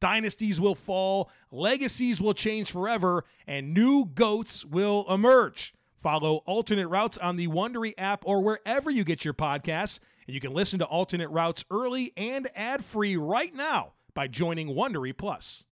Dynasties 0.00 0.60
will 0.60 0.74
fall, 0.74 1.30
legacies 1.50 2.20
will 2.20 2.34
change 2.34 2.70
forever, 2.70 3.24
and 3.46 3.72
new 3.72 4.04
GOATs 4.04 4.64
will 4.64 5.06
emerge. 5.08 5.74
Follow 6.02 6.42
alternate 6.44 6.88
routes 6.88 7.16
on 7.16 7.36
the 7.36 7.48
Wondery 7.48 7.94
app 7.96 8.24
or 8.26 8.42
wherever 8.42 8.90
you 8.90 9.04
get 9.04 9.24
your 9.24 9.32
podcasts. 9.32 10.00
And 10.26 10.34
you 10.34 10.40
can 10.40 10.52
listen 10.52 10.78
to 10.80 10.84
alternate 10.84 11.30
routes 11.30 11.64
early 11.70 12.12
and 12.16 12.48
ad 12.54 12.84
free 12.84 13.16
right 13.16 13.54
now 13.54 13.92
by 14.12 14.28
joining 14.28 14.68
Wondery 14.68 15.16
Plus. 15.16 15.64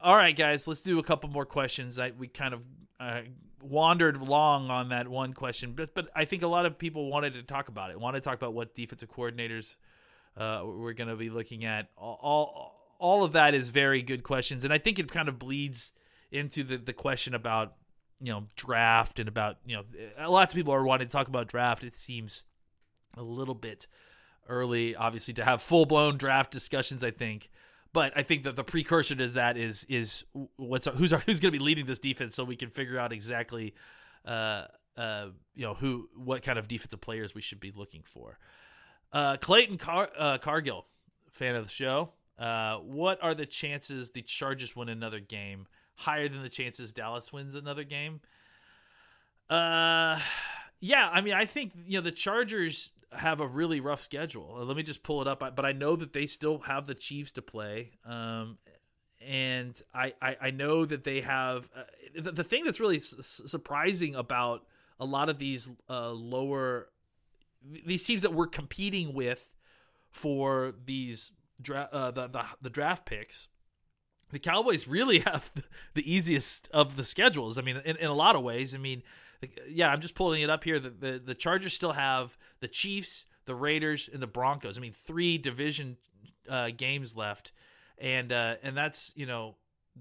All 0.00 0.16
right, 0.16 0.36
guys, 0.36 0.68
let's 0.68 0.82
do 0.82 0.98
a 0.98 1.02
couple 1.02 1.30
more 1.30 1.46
questions. 1.46 1.98
I, 1.98 2.12
we 2.18 2.28
kind 2.28 2.52
of 2.52 2.62
uh, 3.00 3.20
wandered 3.62 4.20
long 4.20 4.70
on 4.70 4.90
that 4.90 5.08
one 5.08 5.32
question, 5.32 5.72
but 5.74 5.94
but 5.94 6.08
I 6.14 6.26
think 6.26 6.42
a 6.42 6.46
lot 6.46 6.66
of 6.66 6.78
people 6.78 7.10
wanted 7.10 7.34
to 7.34 7.42
talk 7.42 7.68
about 7.68 7.90
it. 7.90 7.98
Wanted 7.98 8.22
to 8.22 8.24
talk 8.28 8.34
about 8.34 8.52
what 8.52 8.74
defensive 8.74 9.10
coordinators 9.10 9.76
uh, 10.36 10.62
we're 10.64 10.92
going 10.92 11.08
to 11.08 11.16
be 11.16 11.30
looking 11.30 11.64
at 11.64 11.88
all, 11.96 12.18
all 12.22 12.74
all 12.98 13.24
of 13.24 13.32
that 13.32 13.54
is 13.54 13.68
very 13.68 14.02
good 14.02 14.22
questions, 14.22 14.64
and 14.64 14.72
I 14.72 14.78
think 14.78 14.98
it 14.98 15.10
kind 15.10 15.28
of 15.28 15.38
bleeds 15.38 15.92
into 16.32 16.64
the 16.64 16.76
the 16.76 16.92
question 16.92 17.34
about 17.34 17.74
you 18.20 18.32
know 18.32 18.44
draft 18.56 19.18
and 19.18 19.28
about 19.28 19.58
you 19.66 19.76
know 19.76 20.28
lots 20.28 20.52
of 20.52 20.56
people 20.56 20.72
are 20.72 20.84
wanting 20.84 21.06
to 21.06 21.12
talk 21.12 21.28
about 21.28 21.48
draft. 21.48 21.84
It 21.84 21.94
seems 21.94 22.44
a 23.16 23.22
little 23.22 23.54
bit 23.54 23.86
early, 24.48 24.96
obviously, 24.96 25.34
to 25.34 25.44
have 25.44 25.62
full 25.62 25.86
blown 25.86 26.16
draft 26.16 26.50
discussions. 26.50 27.04
I 27.04 27.10
think. 27.10 27.50
But 27.92 28.12
I 28.16 28.24
think 28.24 28.42
that 28.42 28.56
the 28.56 28.64
precursor 28.64 29.14
to 29.14 29.28
that 29.28 29.56
is 29.56 29.86
is 29.88 30.24
what's 30.56 30.86
who's 30.86 31.12
who's 31.26 31.40
going 31.40 31.52
to 31.52 31.58
be 31.58 31.64
leading 31.64 31.86
this 31.86 32.00
defense, 32.00 32.34
so 32.34 32.42
we 32.42 32.56
can 32.56 32.70
figure 32.70 32.98
out 32.98 33.12
exactly, 33.12 33.74
uh, 34.26 34.64
uh, 34.96 35.26
you 35.54 35.64
know, 35.64 35.74
who 35.74 36.08
what 36.16 36.42
kind 36.42 36.58
of 36.58 36.66
defensive 36.66 37.00
players 37.00 37.34
we 37.34 37.40
should 37.40 37.60
be 37.60 37.72
looking 37.74 38.02
for. 38.04 38.38
Uh, 39.14 39.36
Clayton 39.36 39.78
Car- 39.78 40.10
uh, 40.18 40.38
Cargill, 40.38 40.84
fan 41.30 41.54
of 41.54 41.64
the 41.64 41.70
show. 41.70 42.10
Uh, 42.36 42.78
what 42.78 43.22
are 43.22 43.32
the 43.32 43.46
chances 43.46 44.10
the 44.10 44.22
Chargers 44.22 44.74
win 44.74 44.88
another 44.88 45.20
game? 45.20 45.68
Higher 45.94 46.28
than 46.28 46.42
the 46.42 46.48
chances 46.48 46.92
Dallas 46.92 47.32
wins 47.32 47.54
another 47.54 47.84
game? 47.84 48.20
Uh, 49.48 50.18
yeah. 50.80 51.08
I 51.12 51.20
mean, 51.20 51.34
I 51.34 51.44
think 51.44 51.72
you 51.86 51.98
know 51.98 52.02
the 52.02 52.10
Chargers 52.10 52.90
have 53.12 53.38
a 53.38 53.46
really 53.46 53.78
rough 53.78 54.00
schedule. 54.00 54.56
Uh, 54.58 54.64
let 54.64 54.76
me 54.76 54.82
just 54.82 55.04
pull 55.04 55.22
it 55.22 55.28
up. 55.28 55.38
But 55.38 55.64
I 55.64 55.70
know 55.70 55.94
that 55.94 56.12
they 56.12 56.26
still 56.26 56.58
have 56.58 56.86
the 56.86 56.94
Chiefs 56.96 57.30
to 57.32 57.42
play. 57.42 57.92
Um, 58.04 58.58
and 59.24 59.80
I, 59.94 60.14
I, 60.20 60.36
I 60.42 60.50
know 60.50 60.84
that 60.84 61.04
they 61.04 61.20
have 61.20 61.70
uh, 61.76 61.82
the, 62.14 62.32
the, 62.32 62.44
thing 62.44 62.64
that's 62.64 62.80
really 62.80 62.96
s- 62.96 63.40
surprising 63.46 64.14
about 64.16 64.66
a 65.00 65.06
lot 65.06 65.28
of 65.28 65.38
these 65.38 65.70
uh, 65.88 66.10
lower 66.10 66.88
these 67.86 68.04
teams 68.04 68.22
that 68.22 68.34
we're 68.34 68.46
competing 68.46 69.14
with 69.14 69.50
for 70.10 70.74
these 70.84 71.32
dra- 71.60 71.88
uh, 71.92 72.10
the, 72.10 72.28
the 72.28 72.44
the 72.62 72.70
draft 72.70 73.06
picks 73.06 73.48
the 74.34 74.38
Cowboys 74.38 74.86
really 74.86 75.18
have 75.26 75.50
the, 75.94 76.12
easiest 76.12 76.68
of 76.72 76.96
the 76.96 77.04
schedules. 77.04 77.56
I 77.56 77.62
mean, 77.62 77.80
in, 77.84 77.96
in 77.96 78.10
a 78.10 78.14
lot 78.14 78.36
of 78.36 78.42
ways. 78.42 78.74
I 78.74 78.78
mean, 78.78 79.02
yeah, 79.68 79.88
I'm 79.88 80.00
just 80.00 80.14
pulling 80.14 80.42
it 80.42 80.50
up 80.50 80.64
here. 80.64 80.78
The, 80.78 80.90
the 80.90 81.22
the 81.24 81.34
Chargers 81.34 81.72
still 81.72 81.92
have 81.92 82.36
the 82.60 82.68
Chiefs, 82.68 83.26
the 83.46 83.54
Raiders, 83.54 84.08
and 84.12 84.22
the 84.22 84.26
Broncos. 84.26 84.76
I 84.76 84.80
mean, 84.80 84.92
three 84.92 85.38
division 85.38 85.96
uh, 86.48 86.70
games 86.76 87.16
left, 87.16 87.52
and 87.98 88.32
uh, 88.32 88.56
and 88.62 88.76
that's 88.76 89.12
you 89.16 89.26
know 89.26 89.56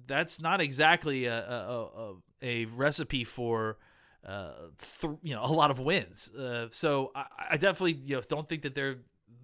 that's 0.08 0.40
not 0.42 0.62
exactly 0.62 1.26
a 1.26 1.38
a, 1.38 1.82
a, 1.84 2.14
a 2.42 2.66
recipe 2.66 3.24
for 3.24 3.78
uh, 4.26 4.52
th- 5.02 5.14
you 5.22 5.36
know 5.36 5.44
a 5.44 5.48
lot 5.48 5.72
of 5.72 5.80
wins. 5.80 6.30
Uh, 6.30 6.68
so 6.72 7.12
I, 7.16 7.26
I 7.52 7.58
definitely 7.58 8.00
you 8.04 8.16
know 8.16 8.22
don't 8.28 8.48
think 8.48 8.62
that 8.64 8.76
they're 8.76 8.98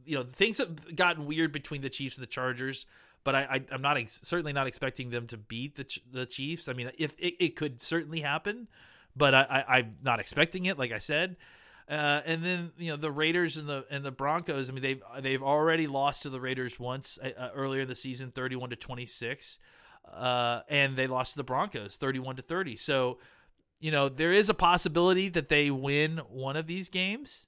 you 0.05 0.17
know 0.17 0.25
things 0.31 0.57
have 0.57 0.95
gotten 0.95 1.25
weird 1.25 1.51
between 1.51 1.81
the 1.81 1.89
Chiefs 1.89 2.17
and 2.17 2.24
the 2.24 2.27
Chargers. 2.27 2.86
But 3.25 3.36
I, 3.36 3.63
I, 3.71 3.75
am 3.75 3.81
not 3.81 3.98
ex- 3.98 4.21
certainly 4.24 4.53
not 4.53 4.65
expecting 4.65 5.09
them 5.09 5.27
to 5.27 5.38
beat 5.38 5.75
the 5.75 6.00
the 6.12 6.25
Chiefs. 6.25 6.69
I 6.69 6.74
mean, 6.74 6.91
if 6.98 7.15
it, 7.19 7.43
it 7.43 7.55
could 7.55 7.81
certainly 7.81 8.21
happen, 8.21 8.69
but 9.15 9.36
I, 9.36 9.65
I, 9.67 9.79
am 9.79 9.98
not 10.01 10.21
expecting 10.21 10.65
it. 10.65 10.79
Like 10.79 10.93
I 10.93 11.00
said, 11.00 11.36
uh, 11.89 12.21
and 12.25 12.43
then 12.45 12.71
you 12.77 12.91
know 12.91 12.98
the 12.98 13.12
Raiders 13.12 13.57
and 13.57 13.67
the 13.67 13.86
and 13.91 14.05
the 14.05 14.12
Broncos. 14.12 14.69
I 14.69 14.74
mean, 14.74 14.83
they've 14.83 15.03
they've 15.21 15.43
already 15.43 15.88
lost 15.88 16.24
to 16.24 16.29
the 16.29 16.39
Raiders 16.39 16.79
once 16.79 17.19
uh, 17.21 17.50
earlier 17.53 17.81
in 17.81 17.89
the 17.89 17.95
season, 17.95 18.31
31 18.31 18.69
to 18.69 18.75
26, 18.77 19.59
uh, 20.13 20.62
and 20.69 20.95
they 20.95 21.07
lost 21.07 21.33
to 21.33 21.38
the 21.38 21.43
Broncos, 21.43 21.98
31 21.98 22.38
to 22.38 22.41
30. 22.41 22.77
So 22.77 23.19
you 23.79 23.91
know, 23.91 24.09
there 24.09 24.31
is 24.31 24.50
a 24.50 24.53
possibility 24.53 25.29
that 25.29 25.50
they 25.50 25.71
win 25.71 26.21
one 26.29 26.55
of 26.55 26.67
these 26.67 26.89
games. 26.89 27.45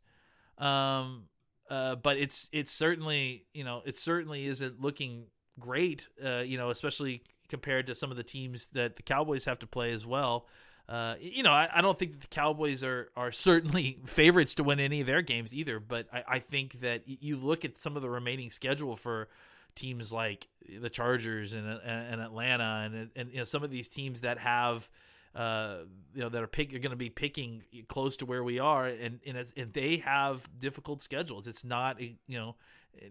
Um, 0.58 1.24
uh, 1.70 1.96
but 1.96 2.18
it's 2.18 2.50
it's 2.52 2.72
certainly 2.72 3.46
you 3.54 3.64
know 3.64 3.82
it 3.86 3.98
certainly 3.98 4.46
isn't 4.46 4.82
looking 4.82 5.26
great. 5.60 6.10
Uh, 6.24 6.40
you 6.40 6.58
know, 6.58 6.70
especially 6.70 7.24
compared 7.48 7.88
to 7.88 7.96
some 7.96 8.12
of 8.12 8.18
the 8.18 8.24
teams 8.24 8.68
that 8.70 8.96
the 8.96 9.04
Cowboys 9.04 9.46
have 9.46 9.60
to 9.60 9.68
play 9.68 9.92
as 9.92 10.06
well. 10.06 10.48
Uh, 10.90 11.16
you 11.22 11.44
know, 11.44 11.52
I, 11.52 11.70
I, 11.74 11.82
don't 11.82 11.98
think 11.98 12.20
the 12.20 12.28
Cowboys 12.28 12.84
are 12.84 13.10
are 13.16 13.32
certainly 13.32 14.00
favorites 14.06 14.56
to 14.56 14.64
win 14.64 14.80
any 14.82 15.00
of 15.00 15.08
their 15.08 15.22
games 15.22 15.54
either. 15.54 15.80
But 15.80 16.08
I, 16.12 16.24
I 16.28 16.40
think 16.40 16.82
that 16.82 17.04
you 17.06 17.38
look 17.38 17.64
at 17.64 17.78
some 17.78 17.96
of 17.96 18.02
the 18.02 18.10
remaining 18.10 18.50
schedule 18.50 18.98
for 18.98 19.30
teams 19.74 20.12
like 20.12 20.48
the 20.82 20.90
Chargers 20.90 21.54
and 21.54 21.66
and, 21.66 21.82
and 21.86 22.22
Atlanta 22.22 22.84
and 22.86 23.10
and 23.16 23.32
you 23.32 23.38
know, 23.38 23.44
some 23.46 23.64
of 23.64 23.72
these 23.72 23.88
teams 23.88 24.22
that 24.22 24.38
have 24.40 24.90
uh, 25.36 25.78
you 26.14 26.22
know 26.22 26.30
that 26.30 26.42
are 26.42 26.48
pick 26.48 26.74
are 26.74 26.80
going 26.80 26.92
to 26.92 26.98
be 26.98 27.10
picking 27.10 27.64
close 27.88 28.18
to 28.18 28.26
where 28.26 28.44
we 28.44 28.60
are, 28.60 28.86
and 28.88 29.20
and, 29.26 29.46
and 29.56 29.74
they 29.74 29.98
have 29.98 30.48
difficult 30.60 31.02
schedules. 31.02 31.48
It's 31.48 31.64
not 31.64 32.02
you 32.02 32.16
know 32.28 32.56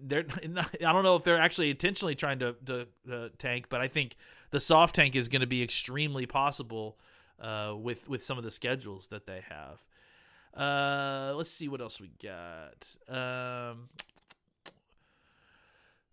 they're 0.02 0.24
not, 0.48 0.74
I 0.74 0.92
don't 0.92 1.04
know 1.04 1.16
if 1.16 1.24
they're 1.24 1.40
actually 1.40 1.70
intentionally 1.70 2.14
trying 2.14 2.40
to, 2.40 2.54
to 2.66 2.86
uh, 3.10 3.28
tank, 3.38 3.66
but 3.68 3.80
I 3.80 3.88
think 3.88 4.16
the 4.50 4.60
soft 4.60 4.94
tank 4.96 5.16
is 5.16 5.28
going 5.28 5.40
to 5.40 5.46
be 5.46 5.62
extremely 5.62 6.26
possible 6.26 6.98
uh, 7.40 7.74
with 7.76 8.08
with 8.08 8.22
some 8.22 8.38
of 8.38 8.44
the 8.44 8.50
schedules 8.50 9.08
that 9.08 9.26
they 9.26 9.42
have. 9.48 9.80
Uh, 10.54 11.32
let's 11.36 11.50
see 11.50 11.68
what 11.68 11.80
else 11.80 12.00
we 12.00 12.10
got. 12.22 12.96
Um, 13.08 13.88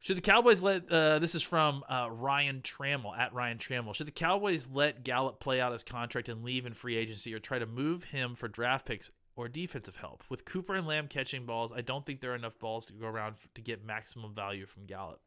should 0.07 0.15
the 0.15 0.21
Cowboys 0.21 0.61
let 0.61 0.89
uh, 0.89 1.19
this 1.19 1.35
is 1.35 1.43
from 1.43 1.83
uh, 1.89 2.07
Ryan 2.09 2.61
Trammell 2.61 3.17
at 3.17 3.33
Ryan 3.33 3.57
Trammell? 3.57 3.93
Should 3.93 4.07
the 4.07 4.11
Cowboys 4.11 4.69
let 4.71 5.03
Gallup 5.03 5.41
play 5.41 5.59
out 5.59 5.73
his 5.73 5.83
contract 5.83 6.29
and 6.29 6.45
leave 6.45 6.65
in 6.65 6.71
free 6.71 6.95
agency, 6.95 7.33
or 7.33 7.39
try 7.39 7.59
to 7.59 7.65
move 7.65 8.05
him 8.05 8.33
for 8.33 8.47
draft 8.47 8.85
picks 8.85 9.11
or 9.35 9.49
defensive 9.49 9.97
help? 9.97 10.23
With 10.29 10.45
Cooper 10.45 10.75
and 10.75 10.87
Lamb 10.87 11.09
catching 11.09 11.45
balls, 11.45 11.73
I 11.75 11.81
don't 11.81 12.05
think 12.05 12.21
there 12.21 12.31
are 12.31 12.35
enough 12.35 12.57
balls 12.57 12.85
to 12.85 12.93
go 12.93 13.05
around 13.05 13.35
to 13.55 13.61
get 13.61 13.83
maximum 13.83 14.33
value 14.33 14.65
from 14.65 14.85
Gallup. 14.85 15.19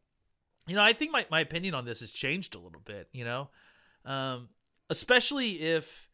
You 0.66 0.76
know, 0.76 0.82
I 0.82 0.94
think 0.94 1.12
my, 1.12 1.26
my 1.30 1.40
opinion 1.40 1.74
on 1.74 1.84
this 1.84 2.00
has 2.00 2.10
changed 2.10 2.54
a 2.54 2.58
little 2.58 2.80
bit. 2.82 3.10
You 3.12 3.26
know, 3.26 3.50
um, 4.06 4.48
especially 4.88 5.60
if 5.60 6.08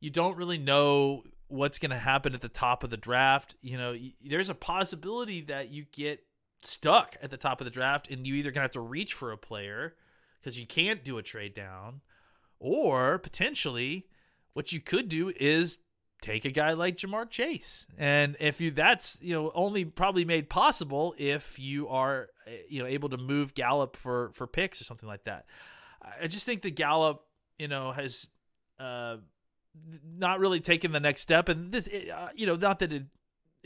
you 0.00 0.10
don't 0.10 0.36
really 0.36 0.58
know 0.58 1.22
what's 1.46 1.78
going 1.78 1.92
to 1.92 1.98
happen 1.98 2.34
at 2.34 2.40
the 2.40 2.48
top 2.48 2.82
of 2.82 2.90
the 2.90 2.96
draft. 2.96 3.54
You 3.62 3.78
know, 3.78 3.96
there's 4.26 4.50
a 4.50 4.56
possibility 4.56 5.42
that 5.42 5.70
you 5.70 5.84
get 5.92 6.24
stuck 6.62 7.16
at 7.22 7.30
the 7.30 7.36
top 7.36 7.60
of 7.60 7.64
the 7.64 7.70
draft 7.70 8.10
and 8.10 8.26
you 8.26 8.34
either 8.34 8.50
gonna 8.50 8.64
have 8.64 8.70
to 8.72 8.80
reach 8.80 9.14
for 9.14 9.32
a 9.32 9.36
player 9.36 9.94
because 10.40 10.58
you 10.58 10.66
can't 10.66 11.04
do 11.04 11.18
a 11.18 11.22
trade 11.22 11.54
down, 11.54 12.00
or 12.58 13.18
potentially 13.18 14.06
what 14.52 14.72
you 14.72 14.80
could 14.80 15.08
do 15.08 15.32
is 15.38 15.78
take 16.20 16.44
a 16.44 16.50
guy 16.50 16.72
like 16.72 16.96
Ja'Marr 16.96 17.30
Chase. 17.30 17.86
And 17.96 18.36
if 18.40 18.60
you 18.60 18.70
that's, 18.70 19.18
you 19.20 19.34
know, 19.34 19.52
only 19.54 19.84
probably 19.84 20.24
made 20.24 20.48
possible 20.48 21.14
if 21.18 21.58
you 21.58 21.88
are 21.88 22.28
eh, 22.46 22.58
you 22.68 22.82
know 22.82 22.88
able 22.88 23.08
to 23.10 23.18
move 23.18 23.54
Gallup 23.54 23.96
for 23.96 24.30
for 24.32 24.46
picks 24.46 24.80
or 24.80 24.84
something 24.84 25.08
like 25.08 25.24
that. 25.24 25.46
I 26.20 26.26
just 26.26 26.46
think 26.46 26.62
that 26.62 26.74
Gallup, 26.74 27.24
you 27.58 27.68
know, 27.68 27.92
has 27.92 28.30
uh 28.80 29.16
not 30.04 30.40
really 30.40 30.60
taken 30.60 30.90
the 30.90 30.98
next 30.98 31.20
step 31.20 31.48
and 31.48 31.70
this 31.70 31.88
uh, 31.88 32.30
you 32.34 32.46
know 32.46 32.56
not 32.56 32.80
that 32.80 32.92
it 32.92 33.04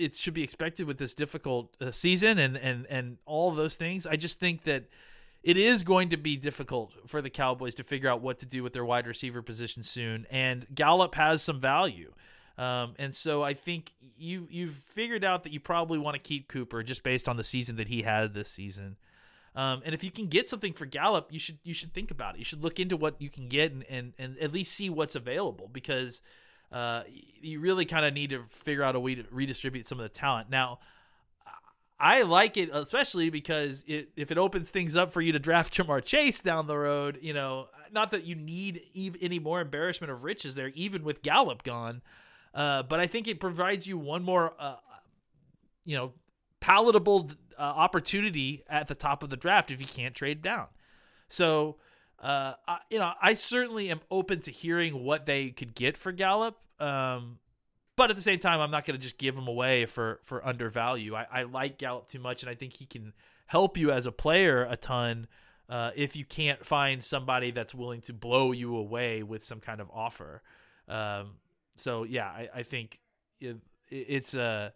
it 0.02 0.14
should 0.14 0.34
be 0.34 0.42
expected 0.42 0.86
with 0.86 0.98
this 0.98 1.14
difficult 1.14 1.74
uh, 1.80 1.90
season 1.90 2.38
and 2.38 2.56
and 2.56 2.86
and 2.88 3.18
all 3.26 3.50
those 3.52 3.76
things. 3.76 4.06
I 4.06 4.16
just 4.16 4.40
think 4.40 4.64
that 4.64 4.84
it 5.42 5.56
is 5.56 5.82
going 5.82 6.10
to 6.10 6.16
be 6.16 6.36
difficult 6.36 6.92
for 7.06 7.20
the 7.20 7.30
Cowboys 7.30 7.74
to 7.76 7.84
figure 7.84 8.08
out 8.08 8.20
what 8.20 8.38
to 8.38 8.46
do 8.46 8.62
with 8.62 8.72
their 8.72 8.84
wide 8.84 9.06
receiver 9.06 9.42
position 9.42 9.82
soon. 9.82 10.26
And 10.30 10.66
Gallup 10.72 11.16
has 11.16 11.42
some 11.42 11.60
value. 11.60 12.12
Um, 12.58 12.94
and 12.98 13.14
so 13.14 13.42
I 13.42 13.54
think 13.54 13.92
you 14.16 14.46
you've 14.50 14.74
figured 14.74 15.24
out 15.24 15.42
that 15.44 15.52
you 15.52 15.60
probably 15.60 15.98
want 15.98 16.14
to 16.14 16.20
keep 16.20 16.48
Cooper 16.48 16.82
just 16.82 17.02
based 17.02 17.28
on 17.28 17.36
the 17.36 17.44
season 17.44 17.76
that 17.76 17.88
he 17.88 18.02
had 18.02 18.34
this 18.34 18.48
season. 18.48 18.96
Um, 19.54 19.82
and 19.84 19.94
if 19.94 20.02
you 20.02 20.10
can 20.10 20.28
get 20.28 20.48
something 20.48 20.72
for 20.72 20.86
Gallup, 20.86 21.32
you 21.32 21.38
should 21.38 21.58
you 21.62 21.74
should 21.74 21.92
think 21.92 22.10
about 22.10 22.34
it. 22.34 22.38
You 22.38 22.44
should 22.44 22.62
look 22.62 22.78
into 22.78 22.96
what 22.96 23.20
you 23.20 23.30
can 23.30 23.48
get 23.48 23.72
and, 23.72 23.84
and, 23.88 24.12
and 24.18 24.38
at 24.38 24.52
least 24.52 24.72
see 24.72 24.90
what's 24.90 25.14
available 25.14 25.68
because 25.72 26.20
uh, 26.72 27.02
you 27.40 27.60
really 27.60 27.84
kind 27.84 28.04
of 28.04 28.14
need 28.14 28.30
to 28.30 28.44
figure 28.48 28.82
out 28.82 28.96
a 28.96 29.00
way 29.00 29.14
to 29.14 29.24
redistribute 29.30 29.86
some 29.86 29.98
of 29.98 30.04
the 30.04 30.08
talent. 30.08 30.50
Now, 30.50 30.78
I 31.98 32.22
like 32.22 32.56
it 32.56 32.70
especially 32.72 33.30
because 33.30 33.84
it, 33.86 34.08
if 34.16 34.32
it 34.32 34.38
opens 34.38 34.70
things 34.70 34.96
up 34.96 35.12
for 35.12 35.20
you 35.20 35.32
to 35.32 35.38
draft 35.38 35.72
Ja'Marr 35.76 36.04
Chase 36.04 36.40
down 36.40 36.66
the 36.66 36.76
road, 36.76 37.18
you 37.22 37.32
know, 37.32 37.68
not 37.92 38.10
that 38.10 38.24
you 38.24 38.34
need 38.34 38.82
even 38.92 39.20
any 39.22 39.38
more 39.38 39.60
embarrassment 39.60 40.10
of 40.10 40.24
riches 40.24 40.54
there, 40.54 40.72
even 40.74 41.04
with 41.04 41.22
Gallup 41.22 41.62
gone, 41.62 42.02
uh, 42.54 42.82
but 42.82 42.98
I 42.98 43.06
think 43.06 43.28
it 43.28 43.38
provides 43.38 43.86
you 43.86 43.96
one 43.96 44.22
more, 44.22 44.54
uh, 44.58 44.76
you 45.84 45.96
know, 45.96 46.12
palatable 46.60 47.30
uh, 47.58 47.62
opportunity 47.62 48.64
at 48.68 48.88
the 48.88 48.94
top 48.94 49.22
of 49.22 49.30
the 49.30 49.36
draft 49.36 49.70
if 49.70 49.80
you 49.80 49.86
can't 49.86 50.14
trade 50.14 50.42
down. 50.42 50.66
So 51.28 51.76
uh, 52.22 52.54
I, 52.68 52.78
you 52.88 52.98
know, 52.98 53.12
I 53.20 53.34
certainly 53.34 53.90
am 53.90 54.00
open 54.10 54.40
to 54.42 54.52
hearing 54.52 55.02
what 55.04 55.26
they 55.26 55.50
could 55.50 55.74
get 55.74 55.96
for 55.96 56.12
Gallup. 56.12 56.56
Um, 56.78 57.38
but 57.96 58.10
at 58.10 58.16
the 58.16 58.22
same 58.22 58.38
time, 58.38 58.60
I'm 58.60 58.70
not 58.70 58.86
going 58.86 58.98
to 58.98 59.02
just 59.02 59.18
give 59.18 59.36
him 59.36 59.48
away 59.48 59.86
for 59.86 60.20
for 60.22 60.46
undervalue. 60.46 61.14
I, 61.14 61.26
I 61.30 61.42
like 61.42 61.78
Gallup 61.78 62.08
too 62.08 62.20
much, 62.20 62.42
and 62.42 62.50
I 62.50 62.54
think 62.54 62.74
he 62.74 62.86
can 62.86 63.12
help 63.46 63.76
you 63.76 63.90
as 63.90 64.06
a 64.06 64.12
player 64.12 64.64
a 64.64 64.76
ton. 64.76 65.26
Uh, 65.68 65.90
if 65.94 66.16
you 66.16 66.24
can't 66.24 66.64
find 66.64 67.02
somebody 67.02 67.50
that's 67.50 67.74
willing 67.74 68.00
to 68.02 68.12
blow 68.12 68.52
you 68.52 68.76
away 68.76 69.22
with 69.22 69.44
some 69.44 69.60
kind 69.60 69.80
of 69.80 69.90
offer, 69.92 70.42
um, 70.88 71.32
so 71.76 72.04
yeah, 72.04 72.26
I, 72.26 72.48
I 72.56 72.62
think 72.62 72.98
it, 73.40 73.56
it's 73.88 74.34
a, 74.34 74.72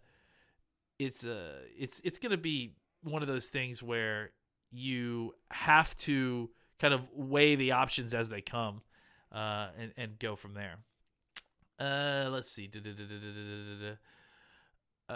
it's 0.99 1.23
a, 1.23 1.55
it's 1.77 2.01
it's 2.03 2.19
going 2.19 2.31
to 2.31 2.37
be 2.37 2.73
one 3.03 3.21
of 3.21 3.27
those 3.27 3.47
things 3.47 3.81
where 3.81 4.31
you 4.71 5.33
have 5.51 5.95
to 5.97 6.49
kind 6.79 6.93
of 6.93 7.07
weigh 7.13 7.55
the 7.55 7.71
options 7.71 8.13
as 8.13 8.29
they 8.29 8.41
come 8.41 8.81
uh, 9.31 9.67
and, 9.79 9.93
and 9.97 10.19
go 10.19 10.35
from 10.35 10.53
there. 10.53 10.75
Uh, 11.79 12.29
let's 12.31 12.49
see. 12.49 12.69
Uh, 15.09 15.15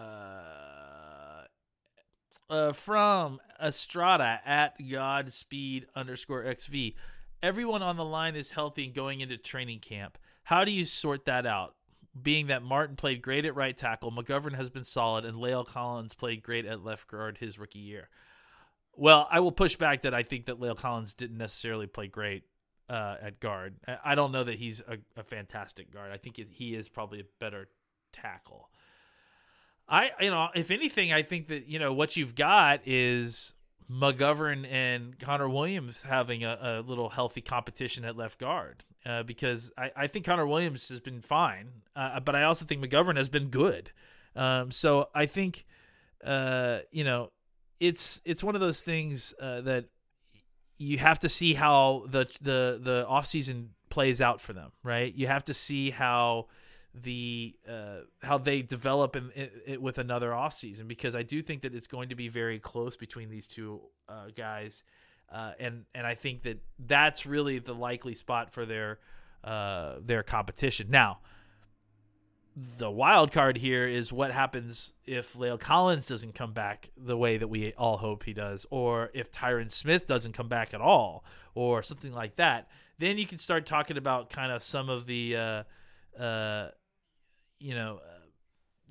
uh, 2.50 2.74
from 2.74 3.40
Estrada 3.62 4.40
at 4.46 4.76
Godspeed 4.78 5.88
underscore 5.96 6.54
XV. 6.54 6.94
Everyone 7.42 7.82
on 7.82 7.96
the 7.96 8.06
line 8.06 8.36
is 8.36 8.52
healthy 8.52 8.86
and 8.86 8.94
going 8.94 9.22
into 9.22 9.38
training 9.38 9.80
camp. 9.80 10.18
How 10.44 10.64
do 10.64 10.72
you 10.72 10.86
sort 10.86 11.26
that 11.26 11.46
out? 11.46 11.76
Being 12.22 12.48
that 12.48 12.62
Martin 12.62 12.98
played 12.98 13.22
great 13.22 13.46
at 13.46 13.56
right 13.56 13.76
tackle, 13.76 14.12
McGovern 14.12 14.56
has 14.56 14.70
been 14.70 14.84
solid, 14.84 15.24
and 15.24 15.38
La'el 15.38 15.66
Collins 15.66 16.14
played 16.14 16.44
great 16.44 16.66
at 16.66 16.84
left 16.84 17.08
guard 17.08 17.38
his 17.38 17.58
rookie 17.58 17.80
year. 17.80 18.10
Well, 19.02 19.28
I 19.32 19.40
will 19.40 19.52
push 19.52 19.78
back 19.78 20.04
that 20.04 20.14
I 20.14 20.22
think 20.22 20.46
that 20.46 20.60
La'el 20.60 20.78
Collins 20.78 21.16
didn't 21.16 21.40
necessarily 21.40 21.88
play 21.88 22.06
great 22.06 22.44
uh, 22.88 23.16
at 23.20 23.40
guard. 23.40 23.78
I 24.06 24.14
don't 24.14 24.32
know 24.32 24.44
that 24.44 24.60
he's 24.60 24.80
a, 24.82 25.00
a 25.20 25.24
fantastic 25.24 25.92
guard. 25.92 26.12
I 26.12 26.18
think 26.18 26.38
he 26.38 26.76
is 26.76 26.88
probably 26.88 27.22
a 27.22 27.24
better 27.40 27.68
tackle. 28.14 28.70
I, 29.90 30.12
you 30.20 30.30
know, 30.30 30.50
if 30.54 30.70
anything, 30.70 31.12
I 31.12 31.24
think 31.24 31.48
that 31.48 31.66
you 31.68 31.80
know 31.80 31.92
what 31.94 32.16
you've 32.16 32.36
got 32.36 32.82
is 32.86 33.56
McGovern 33.92 34.72
and 34.72 35.18
Connor 35.18 35.50
Williams 35.50 36.04
having 36.04 36.44
a, 36.44 36.60
a 36.62 36.88
little 36.88 37.10
healthy 37.10 37.42
competition 37.42 38.06
at 38.06 38.16
left 38.16 38.38
guard. 38.38 38.84
Uh, 39.04 39.24
because 39.24 39.72
I, 39.80 39.92
I 39.96 40.06
think 40.06 40.26
Connor 40.26 40.46
Williams 40.46 40.90
has 40.90 41.00
been 41.00 41.22
fine, 41.22 41.70
uh, 41.96 42.20
but 42.20 42.36
I 42.36 42.44
also 42.44 42.66
think 42.66 42.86
McGovern 42.86 43.18
has 43.18 43.30
been 43.30 43.48
good. 43.48 43.92
Um, 44.36 44.70
so 44.70 45.10
I 45.16 45.26
think, 45.26 45.66
uh, 46.24 46.82
you 46.92 47.04
know, 47.04 47.32
it's 47.82 48.22
it's 48.24 48.44
one 48.44 48.54
of 48.56 48.62
those 48.62 48.80
things 48.80 49.34
uh, 49.42 49.60
that 49.62 49.86
you 50.78 51.00
have 51.00 51.20
to 51.20 51.28
see 51.28 51.56
how 51.56 52.06
the 52.08 52.26
the 52.40 52.80
the 52.82 53.06
off 53.08 53.26
season 53.26 53.72
plays 53.90 54.22
out 54.22 54.40
for 54.40 54.54
them, 54.54 54.72
right? 54.84 55.14
You 55.14 55.28
have 55.28 55.44
to 55.46 55.54
see 55.54 55.90
how 55.90 56.46
the 56.94 57.56
uh, 57.68 58.02
how 58.22 58.38
they 58.38 58.62
develop 58.62 59.16
in, 59.16 59.32
in, 59.66 59.82
with 59.82 59.98
another 59.98 60.30
offseason 60.30 60.88
because 60.88 61.16
I 61.16 61.24
do 61.24 61.42
think 61.42 61.64
that 61.64 61.74
it's 61.74 61.88
going 61.88 62.10
to 62.10 62.16
be 62.16 62.30
very 62.30 62.60
close 62.60 62.96
between 62.96 63.30
these 63.32 63.48
two 63.48 63.82
uh, 64.08 64.28
guys, 64.38 64.84
uh, 65.34 65.54
and 65.60 65.86
and 65.96 66.06
I 66.06 66.14
think 66.14 66.44
that 66.44 66.60
that's 66.78 67.26
really 67.26 67.58
the 67.58 67.74
likely 67.74 68.14
spot 68.14 68.54
for 68.54 68.64
their 68.64 69.00
uh, 69.44 69.96
their 70.06 70.22
competition. 70.22 70.88
Now, 70.92 71.20
the 72.56 72.92
wild 72.92 73.32
card 73.32 73.58
here 73.58 73.88
is 73.88 74.12
what 74.12 74.32
happens 74.32 74.92
if 75.06 75.34
La'el 75.34 75.60
Collins 75.60 76.08
doesn't 76.08 76.36
come 76.36 76.54
back 76.54 76.90
the 76.98 77.16
way 77.16 77.38
that 77.38 77.48
we 77.48 77.74
all 77.74 77.98
hope 77.98 78.24
he 78.24 78.34
does, 78.34 78.66
or 78.70 79.10
if 79.14 79.32
Tyron 79.32 79.72
Smith 79.72 80.06
doesn't 80.06 80.34
come 80.34 80.50
back 80.50 80.74
at 80.74 80.82
all, 80.82 81.24
or 81.56 81.82
something 81.82 82.14
like 82.14 82.36
that. 82.36 82.70
Then 83.00 83.18
you 83.18 83.26
can 83.26 83.40
start 83.40 83.66
talking 83.66 83.98
about 83.98 84.30
kind 84.30 84.52
of 84.52 84.64
some 84.64 84.90
of 84.90 85.06
the, 85.06 85.36
uh, 85.36 86.22
uh, 86.22 86.70
you 87.60 87.74
know, 87.74 88.00
uh, 88.04 88.20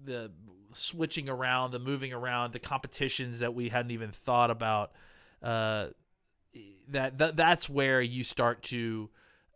the 0.05 0.33
switching 0.73 1.29
around, 1.29 1.73
the 1.73 1.79
moving 1.79 2.13
around, 2.13 2.53
the 2.53 2.59
competitions 2.59 3.41
that 3.41 3.55
we 3.55 3.69
hadn't 3.69 3.91
even 3.91 4.11
thought 4.11 4.51
about. 4.51 4.93
Uh, 5.43 5.89
that, 6.89 7.19
that 7.19 7.37
that's 7.37 7.69
where 7.69 8.01
you 8.01 8.25
start 8.25 8.63
to 8.65 9.11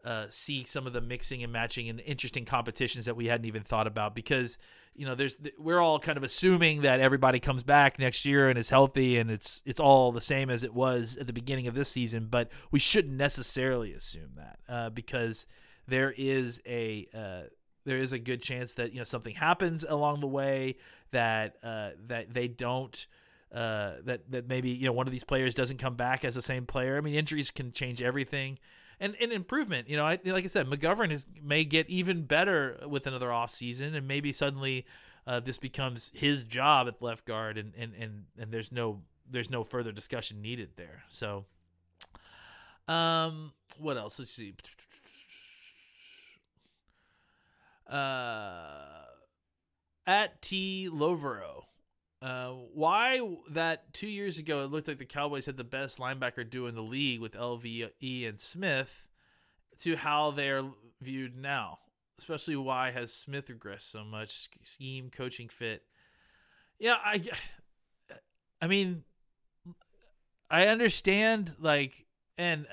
uh, 0.04 0.26
see 0.28 0.64
some 0.64 0.86
of 0.86 0.92
the 0.92 1.00
mixing 1.00 1.42
and 1.42 1.52
matching 1.52 1.88
and 1.88 2.00
interesting 2.00 2.44
competitions 2.44 3.06
that 3.06 3.16
we 3.16 3.26
hadn't 3.26 3.46
even 3.46 3.62
thought 3.62 3.86
about 3.86 4.14
because 4.14 4.58
you 4.94 5.06
know 5.06 5.14
there's 5.14 5.38
we're 5.58 5.80
all 5.80 5.98
kind 5.98 6.18
of 6.18 6.22
assuming 6.22 6.82
that 6.82 7.00
everybody 7.00 7.40
comes 7.40 7.62
back 7.62 7.98
next 7.98 8.24
year 8.24 8.48
and 8.48 8.58
is 8.58 8.68
healthy 8.68 9.16
and 9.16 9.30
it's 9.30 9.62
it's 9.64 9.80
all 9.80 10.12
the 10.12 10.20
same 10.20 10.50
as 10.50 10.62
it 10.62 10.74
was 10.74 11.16
at 11.16 11.26
the 11.26 11.32
beginning 11.32 11.66
of 11.66 11.74
this 11.74 11.88
season 11.88 12.28
but 12.30 12.50
we 12.70 12.78
shouldn't 12.78 13.14
necessarily 13.14 13.92
assume 13.94 14.30
that 14.36 14.58
uh, 14.68 14.90
because 14.90 15.46
there 15.88 16.14
is 16.16 16.60
a 16.66 17.08
uh, 17.14 17.48
there 17.86 17.98
is 17.98 18.12
a 18.12 18.18
good 18.18 18.42
chance 18.42 18.74
that 18.74 18.92
you 18.92 18.98
know 18.98 19.04
something 19.04 19.34
happens 19.34 19.84
along 19.88 20.20
the 20.20 20.26
way 20.26 20.76
that 21.12 21.56
uh, 21.62 21.90
that 22.06 22.32
they 22.32 22.46
don't 22.46 23.06
uh, 23.54 23.94
that 24.04 24.30
that 24.30 24.48
maybe 24.48 24.68
you 24.68 24.86
know 24.86 24.92
one 24.92 25.06
of 25.06 25.12
these 25.12 25.24
players 25.24 25.54
doesn't 25.54 25.78
come 25.78 25.94
back 25.94 26.24
as 26.24 26.34
the 26.34 26.42
same 26.42 26.66
player. 26.66 26.96
I 26.96 27.00
mean, 27.00 27.14
injuries 27.14 27.50
can 27.50 27.72
change 27.72 28.02
everything 28.02 28.58
and 29.00 29.14
an 29.20 29.32
improvement. 29.32 29.88
You 29.88 29.96
know, 29.96 30.04
I, 30.04 30.18
like 30.24 30.44
I 30.44 30.48
said, 30.48 30.66
McGovern 30.66 31.10
is 31.10 31.26
may 31.42 31.64
get 31.64 31.88
even 31.88 32.22
better 32.22 32.80
with 32.86 33.06
another 33.06 33.32
off 33.32 33.50
season, 33.50 33.94
and 33.94 34.06
maybe 34.08 34.32
suddenly 34.32 34.86
uh, 35.26 35.40
this 35.40 35.58
becomes 35.58 36.10
his 36.14 36.44
job 36.44 36.88
at 36.88 37.00
left 37.02 37.24
guard, 37.24 37.58
and 37.58 37.72
and 37.76 37.92
and 37.94 38.24
and 38.38 38.52
there's 38.52 38.72
no 38.72 39.00
there's 39.30 39.50
no 39.50 39.64
further 39.64 39.92
discussion 39.92 40.42
needed 40.42 40.70
there. 40.76 41.02
So, 41.08 41.44
um, 42.88 43.52
what 43.78 43.96
else? 43.96 44.18
Let's 44.18 44.32
see. 44.32 44.54
Uh, 47.88 49.04
at 50.06 50.40
T 50.42 50.88
Lovero. 50.92 51.64
Uh, 52.24 52.54
why 52.72 53.20
that 53.50 53.92
two 53.92 54.08
years 54.08 54.38
ago 54.38 54.64
it 54.64 54.70
looked 54.70 54.88
like 54.88 54.96
the 54.96 55.04
Cowboys 55.04 55.44
had 55.44 55.58
the 55.58 55.62
best 55.62 55.98
linebacker 55.98 56.48
duo 56.48 56.68
in 56.68 56.74
the 56.74 56.80
league 56.80 57.20
with 57.20 57.34
LVE 57.34 58.26
and 58.26 58.40
Smith 58.40 59.06
to 59.80 59.94
how 59.94 60.30
they're 60.30 60.62
viewed 61.02 61.36
now, 61.36 61.80
especially 62.18 62.56
why 62.56 62.90
has 62.92 63.12
Smith 63.12 63.48
regressed 63.48 63.90
so 63.90 64.04
much? 64.04 64.48
Scheme, 64.62 65.10
coaching 65.10 65.50
fit. 65.50 65.82
Yeah, 66.78 66.96
I, 67.04 67.22
I 68.62 68.68
mean, 68.68 69.04
I 70.50 70.68
understand 70.68 71.52
like, 71.60 72.06
and 72.38 72.66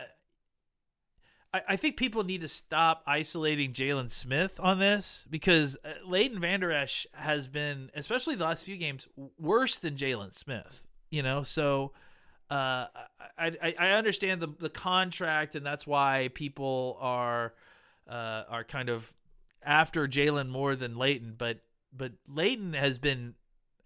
I, 1.54 1.62
I 1.70 1.76
think 1.76 1.98
people 1.98 2.24
need 2.24 2.42
to 2.42 2.48
stop 2.48 3.04
isolating 3.06 3.74
Jaylon 3.74 4.12
Smith 4.12 4.60
on 4.60 4.80
this 4.80 5.26
because 5.30 5.78
uh, 5.84 5.90
Leighton 6.06 6.40
Vander 6.40 6.72
Esch 6.72 7.06
has 7.14 7.48
been, 7.48 7.90
especially 7.96 8.36
the 8.36 8.46
last 8.46 8.66
few 8.66 8.78
games, 8.78 9.08
worse 9.38 9.78
than 9.78 9.96
Jaylon 9.96 10.34
Smith. 10.34 10.88
You 11.10 11.24
know, 11.24 11.44
so 11.44 11.92
uh, 12.50 12.88
I, 13.38 13.52
I, 13.62 13.76
I 13.80 13.90
understand 13.92 14.42
the 14.42 14.48
the 14.60 14.70
contract, 14.70 15.56
and 15.56 15.66
that's 15.66 15.86
why 15.86 16.30
people 16.34 16.98
are 17.02 17.54
uh, 18.10 18.44
are 18.50 18.64
kind 18.64 18.90
of 18.90 19.12
after 19.64 20.08
Jalen 20.08 20.50
more 20.50 20.76
than 20.76 20.98
Leighton, 20.98 21.36
but 21.38 21.60
but 21.94 22.14
Leighton 22.28 22.74
has 22.74 22.98
been 22.98 23.36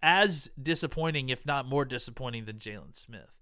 as 0.02 0.48
disappointing, 0.60 1.28
if 1.30 1.44
not 1.44 1.66
more 1.66 1.84
disappointing, 1.84 2.44
than 2.44 2.56
Jalen 2.56 2.96
Smith. 2.96 3.32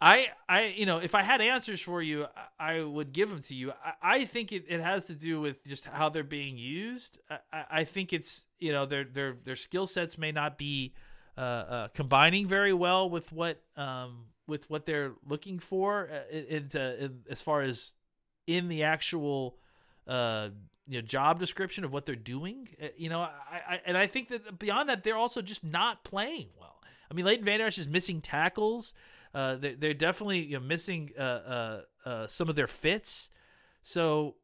I, 0.00 0.28
I, 0.48 0.66
you 0.76 0.84
know, 0.84 0.98
if 0.98 1.14
I 1.14 1.22
had 1.22 1.40
answers 1.40 1.80
for 1.80 2.02
you, 2.02 2.26
I, 2.60 2.82
would 2.82 3.12
give 3.12 3.30
them 3.30 3.40
to 3.42 3.54
you. 3.54 3.72
I, 3.72 4.18
I 4.20 4.24
think 4.26 4.52
it, 4.52 4.64
it 4.68 4.80
has 4.80 5.06
to 5.06 5.14
do 5.14 5.40
with 5.40 5.64
just 5.66 5.86
how 5.86 6.10
they're 6.10 6.22
being 6.22 6.58
used. 6.58 7.18
I, 7.30 7.64
I 7.70 7.84
think 7.84 8.12
it's, 8.12 8.46
you 8.58 8.72
know, 8.72 8.84
their 8.84 9.04
their 9.04 9.36
their 9.42 9.56
skill 9.56 9.86
sets 9.86 10.18
may 10.18 10.32
not 10.32 10.58
be 10.58 10.92
uh, 11.38 11.40
uh, 11.40 11.88
combining 11.88 12.46
very 12.46 12.74
well 12.74 13.08
with 13.08 13.32
what 13.32 13.62
um, 13.76 14.26
with 14.46 14.68
what 14.68 14.84
they're 14.84 15.12
looking 15.26 15.58
for 15.58 16.10
uh, 16.10 16.36
into 16.36 17.04
in, 17.04 17.20
as 17.30 17.40
far 17.40 17.62
as 17.62 17.92
in 18.46 18.68
the 18.68 18.82
actual 18.82 19.56
uh, 20.06 20.50
you 20.86 20.98
know 20.98 21.06
job 21.06 21.38
description 21.38 21.84
of 21.84 21.92
what 21.92 22.04
they're 22.04 22.16
doing. 22.16 22.68
Uh, 22.82 22.88
you 22.98 23.08
know, 23.08 23.20
I, 23.20 23.30
I 23.68 23.80
and 23.86 23.96
I 23.96 24.06
think 24.06 24.28
that 24.28 24.58
beyond 24.58 24.88
that, 24.90 25.02
they're 25.04 25.16
also 25.16 25.40
just 25.40 25.64
not 25.64 26.04
playing 26.04 26.48
well. 26.60 26.82
I 27.10 27.14
mean, 27.14 27.24
Leighton 27.24 27.44
Vander 27.44 27.66
Esch 27.66 27.78
is 27.78 27.88
missing 27.88 28.20
tackles. 28.20 28.92
Uh, 29.36 29.56
they're, 29.56 29.74
they're 29.76 29.94
definitely 29.94 30.38
you 30.38 30.58
know, 30.58 30.64
missing 30.64 31.10
uh, 31.18 31.22
uh, 31.22 31.80
uh, 32.06 32.26
some 32.26 32.48
of 32.48 32.56
their 32.56 32.66
fits. 32.66 33.28
So, 33.82 34.36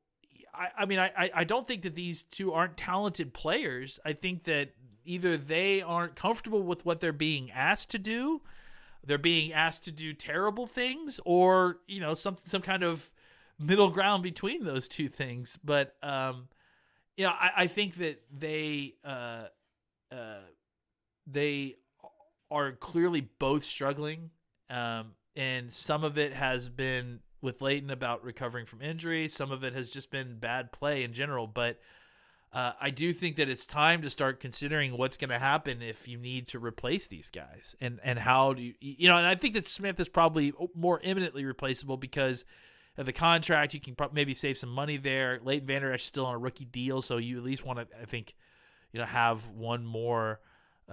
I, 0.54 0.82
I 0.82 0.84
mean, 0.84 0.98
I, 0.98 1.30
I 1.34 1.44
don't 1.44 1.66
think 1.66 1.80
that 1.82 1.94
these 1.94 2.24
two 2.24 2.52
aren't 2.52 2.76
talented 2.76 3.32
players. 3.32 3.98
I 4.04 4.12
think 4.12 4.44
that 4.44 4.74
either 5.06 5.38
they 5.38 5.80
aren't 5.80 6.14
comfortable 6.14 6.62
with 6.62 6.84
what 6.84 7.00
they're 7.00 7.14
being 7.14 7.50
asked 7.52 7.90
to 7.92 7.98
do, 7.98 8.42
they're 9.02 9.16
being 9.16 9.54
asked 9.54 9.84
to 9.84 9.92
do 9.92 10.12
terrible 10.12 10.66
things, 10.66 11.18
or 11.24 11.78
you 11.86 11.98
know, 11.98 12.12
some 12.12 12.36
some 12.44 12.60
kind 12.60 12.82
of 12.82 13.10
middle 13.58 13.88
ground 13.88 14.22
between 14.22 14.62
those 14.62 14.88
two 14.88 15.08
things. 15.08 15.58
But 15.64 15.96
um, 16.02 16.48
you 17.16 17.24
know, 17.24 17.30
I, 17.30 17.50
I 17.56 17.66
think 17.66 17.94
that 17.94 18.20
they 18.30 18.96
uh, 19.02 19.46
uh, 20.12 20.42
they 21.26 21.76
are 22.50 22.72
clearly 22.72 23.22
both 23.22 23.64
struggling 23.64 24.30
um, 24.72 25.12
and 25.36 25.72
some 25.72 26.02
of 26.02 26.18
it 26.18 26.32
has 26.32 26.68
been 26.68 27.20
with 27.42 27.60
Leighton 27.60 27.90
about 27.90 28.24
recovering 28.24 28.66
from 28.66 28.80
injury. 28.80 29.28
Some 29.28 29.50
of 29.52 29.64
it 29.64 29.74
has 29.74 29.90
just 29.90 30.10
been 30.10 30.38
bad 30.38 30.72
play 30.72 31.02
in 31.02 31.12
general. 31.12 31.46
But 31.46 31.78
uh, 32.52 32.72
I 32.80 32.90
do 32.90 33.12
think 33.12 33.36
that 33.36 33.48
it's 33.48 33.66
time 33.66 34.02
to 34.02 34.10
start 34.10 34.40
considering 34.40 34.96
what's 34.96 35.16
going 35.16 35.30
to 35.30 35.38
happen 35.38 35.82
if 35.82 36.06
you 36.06 36.18
need 36.18 36.48
to 36.48 36.58
replace 36.58 37.06
these 37.06 37.30
guys, 37.30 37.74
and 37.80 37.98
and 38.04 38.18
how 38.18 38.52
do 38.54 38.62
you 38.62 38.74
you 38.80 39.08
know? 39.08 39.16
And 39.16 39.26
I 39.26 39.34
think 39.34 39.54
that 39.54 39.66
Smith 39.66 39.98
is 40.00 40.08
probably 40.08 40.52
more 40.74 41.00
imminently 41.02 41.44
replaceable 41.44 41.96
because 41.96 42.44
of 42.96 43.06
the 43.06 43.12
contract. 43.12 43.74
You 43.74 43.80
can 43.80 43.94
pro- 43.94 44.10
maybe 44.12 44.34
save 44.34 44.58
some 44.58 44.68
money 44.68 44.98
there. 44.98 45.40
Leighton 45.42 45.66
Vander 45.66 45.92
Esch 45.92 46.04
still 46.04 46.26
on 46.26 46.34
a 46.34 46.38
rookie 46.38 46.66
deal, 46.66 47.02
so 47.02 47.16
you 47.16 47.38
at 47.38 47.44
least 47.44 47.64
want 47.64 47.78
to 47.78 47.86
I 48.00 48.04
think 48.04 48.34
you 48.92 49.00
know 49.00 49.06
have 49.06 49.48
one 49.48 49.86
more 49.86 50.40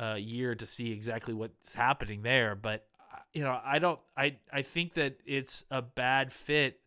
uh, 0.01 0.15
year 0.15 0.55
to 0.55 0.65
see 0.65 0.91
exactly 0.91 1.33
what's 1.33 1.73
happening 1.73 2.21
there. 2.21 2.55
But 2.55 2.85
you 3.33 3.43
know, 3.43 3.59
I 3.63 3.79
don't 3.79 3.99
I 4.17 4.37
I 4.51 4.61
think 4.61 4.95
that 4.95 5.17
it's 5.25 5.65
a 5.69 5.81
bad 5.81 6.31
fit 6.31 6.79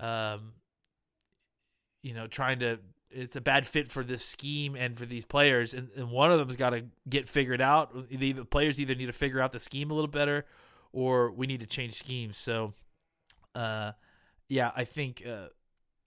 um 0.00 0.52
you 2.02 2.14
know, 2.14 2.26
trying 2.26 2.60
to 2.60 2.78
it's 3.10 3.36
a 3.36 3.40
bad 3.40 3.66
fit 3.66 3.88
for 3.90 4.04
this 4.04 4.24
scheme 4.24 4.74
and 4.74 4.96
for 4.96 5.06
these 5.06 5.24
players 5.24 5.74
and, 5.74 5.88
and 5.96 6.10
one 6.10 6.32
of 6.32 6.38
them's 6.38 6.56
got 6.56 6.70
to 6.70 6.84
get 7.08 7.28
figured 7.28 7.60
out. 7.60 8.10
The, 8.10 8.32
the 8.32 8.44
players 8.44 8.78
either 8.80 8.94
need 8.94 9.06
to 9.06 9.12
figure 9.12 9.40
out 9.40 9.52
the 9.52 9.60
scheme 9.60 9.90
a 9.90 9.94
little 9.94 10.10
better 10.10 10.44
or 10.92 11.30
we 11.30 11.46
need 11.46 11.60
to 11.60 11.66
change 11.66 11.94
schemes. 11.94 12.38
So 12.38 12.74
uh 13.54 13.92
yeah, 14.48 14.72
I 14.74 14.84
think 14.84 15.22
uh 15.26 15.48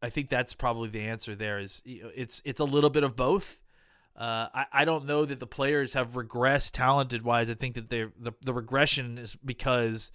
I 0.01 0.09
think 0.09 0.29
that's 0.29 0.53
probably 0.53 0.89
the 0.89 1.01
answer 1.01 1.35
there 1.35 1.59
is 1.59 1.81
it's 1.85 2.41
it's 2.43 2.59
a 2.59 2.65
little 2.65 2.89
bit 2.89 3.03
of 3.03 3.15
both 3.15 3.61
uh, 4.15 4.47
I, 4.54 4.65
I 4.74 4.86
don't 4.86 5.06
know 5.06 5.26
that 5.26 5.39
the 5.39 5.47
players 5.47 5.93
have 5.93 6.12
regressed 6.12 6.71
talented 6.71 7.24
wise. 7.24 7.50
I 7.50 7.54
think 7.54 7.76
that 7.76 7.89
they 7.89 8.08
the, 8.19 8.34
the 8.43 8.54
regression 8.54 9.17
is 9.17 9.36
because 9.36 10.12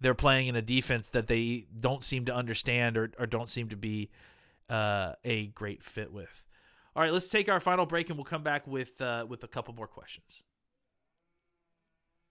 they're 0.00 0.14
playing 0.14 0.48
in 0.48 0.56
a 0.56 0.62
defense 0.62 1.08
that 1.10 1.26
they 1.26 1.66
don't 1.78 2.02
seem 2.02 2.24
to 2.26 2.34
understand 2.34 2.96
or, 2.96 3.10
or 3.18 3.26
don't 3.26 3.50
seem 3.50 3.68
to 3.68 3.76
be 3.76 4.10
uh, 4.68 5.12
a 5.24 5.48
great 5.48 5.82
fit 5.82 6.12
with. 6.12 6.44
All 6.96 7.02
right, 7.02 7.12
let's 7.12 7.28
take 7.28 7.48
our 7.48 7.60
final 7.60 7.86
break 7.86 8.08
and 8.08 8.18
we'll 8.18 8.24
come 8.24 8.42
back 8.42 8.66
with 8.66 9.00
uh, 9.00 9.26
with 9.28 9.44
a 9.44 9.48
couple 9.48 9.74
more 9.74 9.86
questions. 9.86 10.42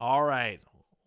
All 0.00 0.22
right. 0.22 0.60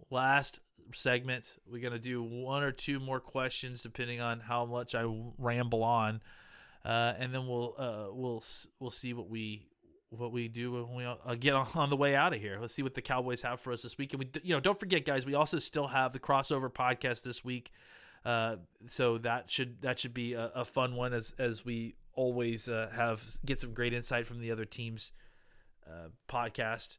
Last 0.09 0.59
segment. 0.93 1.57
We're 1.69 1.81
going 1.81 1.93
to 1.93 1.99
do 1.99 2.23
one 2.23 2.63
or 2.63 2.71
two 2.71 2.99
more 2.99 3.19
questions 3.19 3.81
depending 3.81 4.21
on 4.21 4.39
how 4.39 4.65
much 4.65 4.95
I 4.95 5.05
ramble 5.37 5.83
on. 5.83 6.21
Uh, 6.85 7.13
and 7.19 7.33
then 7.33 7.47
we'll 7.47 7.75
uh, 7.77 8.13
we'll 8.13 8.43
we'll 8.79 8.89
see 8.89 9.13
what 9.13 9.29
we 9.29 9.67
what 10.09 10.31
we 10.31 10.47
do 10.47 10.71
when 10.71 10.95
we 10.95 11.05
uh, 11.05 11.35
get 11.35 11.53
on 11.53 11.89
the 11.89 11.97
way 11.97 12.15
out 12.15 12.33
of 12.33 12.39
here. 12.39 12.57
Let's 12.61 12.73
see 12.73 12.83
what 12.83 12.93
the 12.93 13.01
Cowboys 13.01 13.41
have 13.41 13.59
for 13.59 13.73
us 13.73 13.81
this 13.81 13.97
week. 13.97 14.13
And 14.13 14.19
we 14.19 14.29
you 14.41 14.53
know 14.53 14.59
don't 14.61 14.79
forget 14.79 15.05
guys, 15.05 15.25
we 15.25 15.35
also 15.35 15.59
still 15.59 15.87
have 15.87 16.13
the 16.13 16.19
crossover 16.19 16.71
podcast 16.71 17.23
this 17.23 17.43
week. 17.43 17.71
Uh, 18.23 18.57
so 18.87 19.17
that 19.19 19.49
should 19.49 19.81
that 19.81 19.99
should 19.99 20.13
be 20.13 20.33
a, 20.33 20.51
a 20.55 20.65
fun 20.65 20.95
one 20.95 21.13
as 21.13 21.33
as 21.37 21.65
we 21.65 21.95
always 22.13 22.69
uh, 22.69 22.89
have 22.93 23.23
get 23.45 23.61
some 23.61 23.73
great 23.73 23.93
insight 23.93 24.25
from 24.25 24.39
the 24.39 24.51
other 24.51 24.65
teams 24.65 25.11
uh, 25.85 26.09
podcast. 26.29 26.97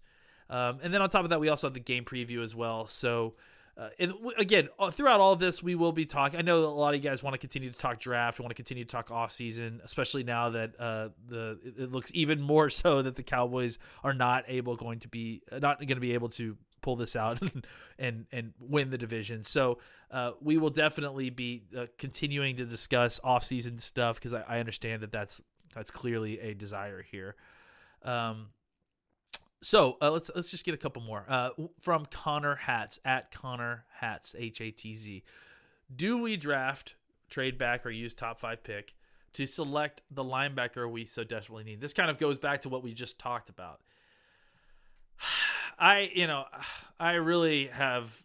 Um, 0.50 0.78
and 0.82 0.92
then 0.92 1.02
on 1.02 1.10
top 1.10 1.24
of 1.24 1.30
that, 1.30 1.40
we 1.40 1.48
also 1.48 1.66
have 1.66 1.74
the 1.74 1.80
game 1.80 2.04
preview 2.04 2.42
as 2.42 2.54
well. 2.54 2.86
So, 2.86 3.34
uh, 3.76 3.90
and 3.98 4.12
again, 4.38 4.68
uh, 4.78 4.90
throughout 4.90 5.20
all 5.20 5.36
this, 5.36 5.62
we 5.62 5.74
will 5.74 5.92
be 5.92 6.04
talking. 6.04 6.38
I 6.38 6.42
know 6.42 6.64
a 6.64 6.66
lot 6.66 6.94
of 6.94 7.02
you 7.02 7.08
guys 7.08 7.22
want 7.22 7.34
to 7.34 7.38
continue 7.38 7.70
to 7.70 7.78
talk 7.78 8.00
draft, 8.00 8.40
want 8.40 8.50
to 8.50 8.54
continue 8.54 8.84
to 8.84 8.90
talk 8.90 9.10
off 9.10 9.30
season, 9.30 9.80
especially 9.84 10.24
now 10.24 10.50
that 10.50 10.80
uh, 10.80 11.08
the 11.28 11.58
it 11.64 11.92
looks 11.92 12.10
even 12.14 12.40
more 12.40 12.70
so 12.70 13.02
that 13.02 13.14
the 13.16 13.22
Cowboys 13.22 13.78
are 14.02 14.14
not 14.14 14.44
able 14.48 14.76
going 14.76 14.98
to 15.00 15.08
be 15.08 15.42
uh, 15.52 15.58
not 15.58 15.78
going 15.78 15.88
to 15.88 16.00
be 16.00 16.14
able 16.14 16.28
to 16.30 16.56
pull 16.80 16.96
this 16.96 17.14
out 17.14 17.40
and 17.98 18.26
and 18.32 18.52
win 18.58 18.90
the 18.90 18.98
division. 18.98 19.44
So 19.44 19.78
uh, 20.10 20.32
we 20.40 20.56
will 20.56 20.70
definitely 20.70 21.30
be 21.30 21.64
uh, 21.76 21.86
continuing 21.98 22.56
to 22.56 22.64
discuss 22.64 23.20
off 23.22 23.44
season 23.44 23.78
stuff 23.78 24.16
because 24.16 24.34
I, 24.34 24.42
I, 24.48 24.58
understand 24.60 25.02
that 25.02 25.12
that's 25.12 25.42
that's 25.74 25.90
clearly 25.90 26.40
a 26.40 26.54
desire 26.54 27.02
here. 27.02 27.36
Um, 28.02 28.48
so 29.60 29.96
uh, 30.00 30.10
let's 30.10 30.30
let's 30.34 30.50
just 30.50 30.64
get 30.64 30.74
a 30.74 30.78
couple 30.78 31.02
more 31.02 31.24
uh, 31.28 31.50
from 31.80 32.06
Connor 32.06 32.54
Hatz 32.54 33.00
at 33.04 33.32
Connor 33.32 33.84
Hatz 34.00 34.34
H 34.38 34.60
A 34.60 34.70
T 34.70 34.94
Z. 34.94 35.24
Do 35.94 36.18
we 36.18 36.36
draft, 36.36 36.94
trade 37.28 37.58
back, 37.58 37.84
or 37.84 37.90
use 37.90 38.14
top 38.14 38.38
five 38.38 38.62
pick 38.62 38.94
to 39.32 39.46
select 39.46 40.02
the 40.10 40.22
linebacker 40.22 40.90
we 40.90 41.06
so 41.06 41.24
desperately 41.24 41.64
need? 41.64 41.80
This 41.80 41.92
kind 41.92 42.10
of 42.10 42.18
goes 42.18 42.38
back 42.38 42.62
to 42.62 42.68
what 42.68 42.82
we 42.82 42.94
just 42.94 43.18
talked 43.18 43.48
about. 43.48 43.80
I 45.78 46.10
you 46.14 46.26
know 46.26 46.44
I 47.00 47.14
really 47.14 47.66
have. 47.66 48.22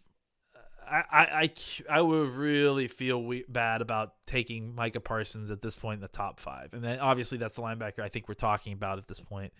I, 0.86 1.02
I, 1.10 1.50
I, 1.90 2.02
would 2.02 2.28
really 2.34 2.88
feel 2.88 3.24
we, 3.24 3.46
bad 3.48 3.80
about 3.80 4.12
taking 4.26 4.74
Micah 4.74 5.00
Parsons 5.00 5.50
at 5.50 5.62
this 5.62 5.74
point 5.74 5.94
in 5.94 6.00
the 6.02 6.08
top 6.08 6.40
five. 6.40 6.74
And 6.74 6.84
then 6.84 6.98
obviously 6.98 7.38
that's 7.38 7.54
the 7.54 7.62
linebacker 7.62 8.00
I 8.00 8.10
think 8.10 8.28
we're 8.28 8.34
talking 8.34 8.74
about 8.74 8.98
at 8.98 9.06
this 9.06 9.18
point 9.18 9.54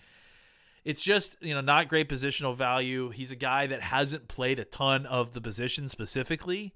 it's 0.85 1.03
just 1.03 1.37
you 1.41 1.55
know 1.55 1.61
not 1.61 1.89
great 1.89 2.09
positional 2.09 2.57
value. 2.57 3.11
He's 3.11 3.33
a 3.33 3.37
guy 3.37 3.67
that 3.67 3.81
hasn't 3.81 4.29
played 4.29 4.59
a 4.59 4.65
ton 4.65 5.07
of 5.07 5.33
the 5.33 5.41
position 5.41 5.89
specifically. 5.89 6.75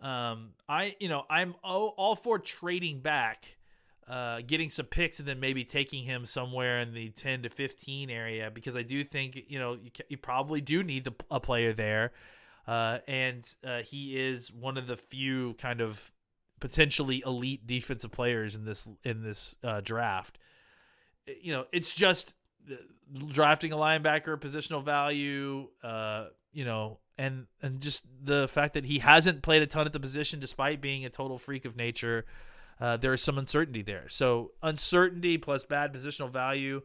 Um, 0.00 0.50
I 0.68 0.96
you 0.98 1.08
know 1.08 1.24
I'm 1.28 1.54
all, 1.62 2.16
for 2.16 2.38
trading 2.38 3.00
back, 3.00 3.56
uh, 4.08 4.40
getting 4.46 4.70
some 4.70 4.86
picks, 4.86 5.18
and 5.18 5.28
then 5.28 5.38
maybe 5.38 5.64
taking 5.64 6.04
him 6.04 6.24
somewhere 6.24 6.80
in 6.80 6.94
the 6.94 7.10
10 7.10 7.42
to 7.42 7.50
15 7.50 8.10
area 8.10 8.50
because 8.50 8.76
I 8.76 8.82
do 8.82 9.04
think 9.04 9.44
you 9.48 9.58
know 9.58 9.74
you, 9.74 9.90
you 10.08 10.16
probably 10.16 10.60
do 10.60 10.82
need 10.82 11.04
the, 11.04 11.12
a 11.30 11.38
player 11.38 11.74
there, 11.74 12.12
uh, 12.66 12.98
and 13.06 13.44
uh, 13.64 13.82
he 13.82 14.18
is 14.18 14.50
one 14.50 14.78
of 14.78 14.86
the 14.86 14.96
few 14.96 15.54
kind 15.54 15.80
of 15.82 16.10
potentially 16.58 17.22
elite 17.26 17.66
defensive 17.66 18.12
players 18.12 18.54
in 18.54 18.64
this 18.64 18.88
in 19.04 19.22
this 19.22 19.56
uh, 19.62 19.82
draft. 19.82 20.38
You 21.40 21.52
know, 21.52 21.66
it's 21.70 21.94
just 21.94 22.34
drafting 23.28 23.72
a 23.72 23.76
linebacker, 23.76 24.38
positional 24.38 24.82
value, 24.82 25.68
uh, 25.82 26.26
you 26.52 26.64
know, 26.64 26.98
and 27.18 27.46
and 27.60 27.80
just 27.80 28.04
the 28.22 28.48
fact 28.48 28.74
that 28.74 28.84
he 28.84 28.98
hasn't 28.98 29.42
played 29.42 29.62
a 29.62 29.66
ton 29.66 29.86
at 29.86 29.92
the 29.92 30.00
position 30.00 30.40
despite 30.40 30.80
being 30.80 31.04
a 31.04 31.10
total 31.10 31.38
freak 31.38 31.64
of 31.64 31.76
nature. 31.76 32.24
Uh, 32.80 32.96
there 32.96 33.12
is 33.12 33.22
some 33.22 33.38
uncertainty 33.38 33.82
there. 33.82 34.08
So 34.08 34.52
uncertainty 34.62 35.38
plus 35.38 35.64
bad 35.64 35.92
positional 35.92 36.30
value, 36.30 36.82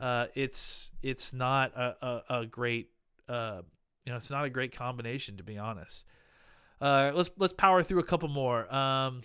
uh, 0.00 0.26
it's 0.34 0.92
it's 1.02 1.32
not 1.32 1.74
a, 1.74 1.94
a, 2.02 2.40
a 2.40 2.46
great 2.46 2.90
uh, 3.28 3.62
you 4.04 4.12
know 4.12 4.16
it's 4.16 4.30
not 4.30 4.44
a 4.44 4.50
great 4.50 4.76
combination 4.76 5.36
to 5.38 5.42
be 5.42 5.58
honest. 5.58 6.04
Uh, 6.80 7.12
let's 7.14 7.30
let's 7.38 7.52
power 7.52 7.82
through 7.82 8.00
a 8.00 8.04
couple 8.04 8.28
more. 8.28 8.72
Um, 8.72 9.22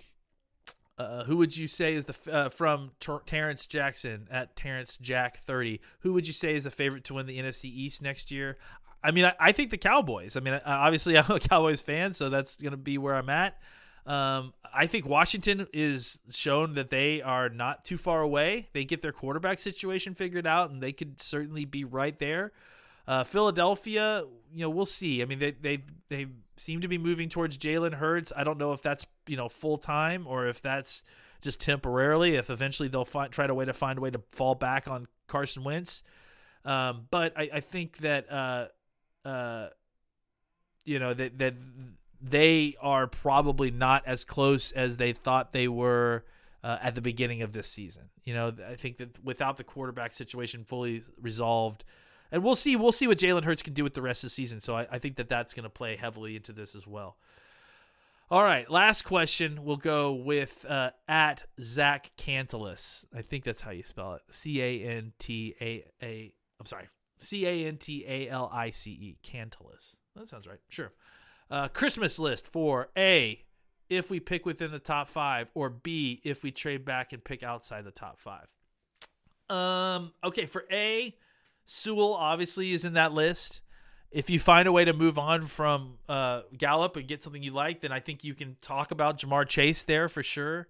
uh, 0.97 1.23
who 1.23 1.37
would 1.37 1.55
you 1.57 1.67
say 1.67 1.93
is 1.93 2.05
the 2.05 2.15
uh, 2.31 2.49
from 2.49 2.91
Ter- 2.99 3.21
Terrence 3.25 3.65
Jackson 3.65 4.27
at 4.29 4.55
Terrence 4.55 4.97
Jack 4.97 5.43
thirty? 5.43 5.81
Who 5.99 6.13
would 6.13 6.27
you 6.27 6.33
say 6.33 6.55
is 6.55 6.65
the 6.65 6.71
favorite 6.71 7.03
to 7.05 7.15
win 7.15 7.25
the 7.25 7.39
NFC 7.39 7.65
East 7.65 8.01
next 8.01 8.31
year? 8.31 8.57
I 9.03 9.11
mean, 9.11 9.25
I, 9.25 9.33
I 9.39 9.51
think 9.51 9.71
the 9.71 9.77
Cowboys. 9.77 10.37
I 10.37 10.39
mean, 10.39 10.59
obviously 10.65 11.17
I'm 11.17 11.29
a 11.29 11.39
Cowboys 11.39 11.81
fan, 11.81 12.13
so 12.13 12.29
that's 12.29 12.55
going 12.55 12.71
to 12.71 12.77
be 12.77 12.97
where 12.97 13.15
I'm 13.15 13.29
at. 13.29 13.57
Um, 14.05 14.53
I 14.73 14.87
think 14.87 15.05
Washington 15.05 15.67
is 15.73 16.19
shown 16.29 16.75
that 16.75 16.89
they 16.89 17.21
are 17.21 17.49
not 17.49 17.85
too 17.85 17.97
far 17.97 18.21
away. 18.21 18.69
They 18.73 18.83
get 18.83 19.01
their 19.01 19.11
quarterback 19.11 19.59
situation 19.59 20.13
figured 20.13 20.45
out, 20.45 20.71
and 20.71 20.81
they 20.81 20.91
could 20.91 21.21
certainly 21.21 21.65
be 21.65 21.85
right 21.85 22.17
there. 22.19 22.51
Uh, 23.07 23.23
Philadelphia, 23.23 24.23
you 24.53 24.61
know, 24.61 24.69
we'll 24.69 24.85
see. 24.85 25.21
I 25.21 25.25
mean, 25.25 25.39
they 25.39 25.51
they 25.51 25.83
they 26.09 26.27
seem 26.57 26.81
to 26.81 26.87
be 26.87 26.97
moving 26.97 27.29
towards 27.29 27.57
Jalen 27.57 27.95
Hurts. 27.95 28.31
I 28.35 28.43
don't 28.43 28.57
know 28.57 28.73
if 28.73 28.81
that's 28.81 29.05
you 29.27 29.37
know 29.37 29.49
full 29.49 29.77
time 29.77 30.25
or 30.27 30.47
if 30.47 30.61
that's 30.61 31.03
just 31.43 31.59
temporarily. 31.59 32.35
If 32.35 32.49
eventually 32.49 32.89
they'll 32.89 33.05
find, 33.05 33.31
try 33.31 33.45
to 33.45 33.53
way 33.53 33.65
to 33.65 33.73
find 33.73 33.99
a 33.99 34.01
way 34.01 34.09
to 34.09 34.21
fall 34.29 34.55
back 34.55 34.87
on 34.87 35.07
Carson 35.27 35.63
Wentz. 35.63 36.03
Um, 36.65 37.07
but 37.11 37.37
I, 37.37 37.49
I 37.55 37.59
think 37.59 37.97
that 37.97 38.31
uh, 38.31 38.67
uh, 39.25 39.67
you 40.85 40.97
know 40.97 41.13
that 41.13 41.37
that 41.37 41.55
they 42.21 42.75
are 42.81 43.05
probably 43.05 43.69
not 43.69 44.03
as 44.07 44.23
close 44.23 44.71
as 44.71 44.97
they 44.97 45.13
thought 45.13 45.51
they 45.51 45.67
were. 45.67 46.25
Uh, 46.65 46.77
at 46.81 46.95
the 46.95 47.01
beginning 47.01 47.41
of 47.41 47.51
this 47.51 47.67
season, 47.67 48.03
you 48.23 48.33
know, 48.33 48.53
I 48.65 48.75
think 48.75 48.95
that 48.99 49.21
without 49.21 49.57
the 49.57 49.65
quarterback 49.65 50.13
situation 50.13 50.63
fully 50.63 51.03
resolved, 51.21 51.83
and 52.31 52.41
we'll 52.41 52.55
see. 52.55 52.77
We'll 52.77 52.93
see 52.93 53.05
what 53.05 53.17
Jalen 53.17 53.43
Hurts 53.43 53.61
can 53.61 53.73
do 53.73 53.83
with 53.83 53.95
the 53.95 54.01
rest 54.01 54.23
of 54.23 54.27
the 54.27 54.33
season. 54.33 54.61
So 54.61 54.77
I, 54.77 54.87
I 54.89 54.97
think 54.97 55.17
that 55.17 55.27
that's 55.27 55.53
going 55.53 55.65
to 55.65 55.69
play 55.69 55.97
heavily 55.97 56.37
into 56.37 56.53
this 56.53 56.73
as 56.73 56.87
well. 56.87 57.17
All 58.33 58.43
right, 58.43 58.67
last 58.67 59.03
question. 59.03 59.59
We'll 59.63 59.77
go 59.77 60.11
with 60.11 60.65
uh, 60.67 60.89
at 61.07 61.43
Zach 61.61 62.09
Cantalis. 62.17 63.05
I 63.15 63.21
think 63.21 63.43
that's 63.43 63.61
how 63.61 63.69
you 63.69 63.83
spell 63.83 64.15
it. 64.15 64.23
C 64.31 64.59
A 64.59 64.81
N 64.85 65.13
T 65.19 65.53
A 65.61 65.85
A. 66.01 66.33
I'm 66.59 66.65
sorry. 66.65 66.87
C 67.19 67.45
A 67.45 67.67
N 67.67 67.77
T 67.77 68.03
A 68.07 68.29
L 68.29 68.49
I 68.51 68.71
C 68.71 68.89
E. 68.89 69.17
Cantalis. 69.23 69.97
That 70.15 70.29
sounds 70.29 70.47
right. 70.47 70.57
Sure. 70.67 70.91
Uh, 71.51 71.67
Christmas 71.67 72.17
list 72.17 72.47
for 72.47 72.89
A, 72.97 73.39
if 73.87 74.09
we 74.09 74.19
pick 74.19 74.47
within 74.47 74.71
the 74.71 74.79
top 74.79 75.09
five, 75.09 75.51
or 75.53 75.69
B, 75.69 76.19
if 76.23 76.41
we 76.41 76.49
trade 76.49 76.83
back 76.85 77.13
and 77.13 77.23
pick 77.23 77.43
outside 77.43 77.85
the 77.85 77.91
top 77.91 78.19
five. 78.19 78.47
Um. 79.55 80.11
Okay. 80.23 80.47
For 80.47 80.65
A, 80.71 81.15
Sewell 81.67 82.15
obviously 82.15 82.71
is 82.71 82.83
in 82.83 82.93
that 82.93 83.13
list. 83.13 83.61
If 84.13 84.29
you 84.29 84.39
find 84.39 84.67
a 84.67 84.71
way 84.71 84.85
to 84.85 84.93
move 84.93 85.17
on 85.17 85.41
from 85.41 85.95
uh, 86.07 86.41
Gallup 86.55 86.95
and 86.95 87.07
get 87.07 87.23
something 87.23 87.41
you 87.41 87.51
like, 87.51 87.81
then 87.81 87.91
I 87.91 87.99
think 87.99 88.23
you 88.23 88.35
can 88.35 88.57
talk 88.61 88.91
about 88.91 89.17
Ja'Marr 89.17 89.47
Chase 89.47 89.81
there 89.81 90.07
for 90.07 90.21
sure. 90.21 90.67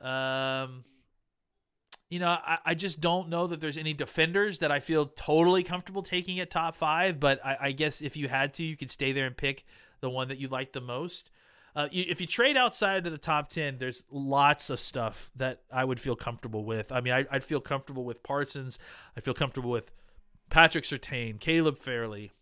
Um, 0.00 0.84
you 2.10 2.18
know, 2.18 2.28
I, 2.28 2.58
I 2.66 2.74
just 2.74 3.00
don't 3.00 3.30
know 3.30 3.46
that 3.46 3.60
there's 3.60 3.78
any 3.78 3.94
defenders 3.94 4.58
that 4.58 4.70
I 4.70 4.80
feel 4.80 5.06
totally 5.06 5.62
comfortable 5.62 6.02
taking 6.02 6.38
at 6.38 6.50
top 6.50 6.76
five. 6.76 7.18
But 7.18 7.44
I, 7.44 7.56
I 7.60 7.72
guess 7.72 8.02
if 8.02 8.16
you 8.16 8.28
had 8.28 8.54
to, 8.54 8.64
you 8.64 8.76
could 8.76 8.90
stay 8.90 9.12
there 9.12 9.26
and 9.26 9.36
pick 9.36 9.64
the 10.00 10.10
one 10.10 10.28
that 10.28 10.38
you 10.38 10.48
like 10.48 10.72
the 10.72 10.82
most. 10.82 11.30
Uh, 11.74 11.88
you, 11.90 12.04
if 12.08 12.20
you 12.20 12.26
trade 12.26 12.56
outside 12.56 13.06
of 13.06 13.12
the 13.12 13.18
top 13.18 13.48
10, 13.48 13.78
there's 13.78 14.04
lots 14.10 14.70
of 14.70 14.80
stuff 14.80 15.30
that 15.36 15.62
I 15.72 15.84
would 15.84 16.00
feel 16.00 16.16
comfortable 16.16 16.64
with. 16.64 16.92
I 16.92 17.00
mean, 17.00 17.12
I, 17.12 17.26
would 17.32 17.44
feel 17.44 17.60
comfortable 17.60 18.04
with 18.04 18.22
Parsons. 18.22 18.78
I 19.16 19.20
feel 19.20 19.34
comfortable 19.34 19.70
with 19.70 19.90
Patrick 20.48 20.84
Surtain, 20.84 21.40
Caleb 21.40 21.78
Farley. 21.78 22.32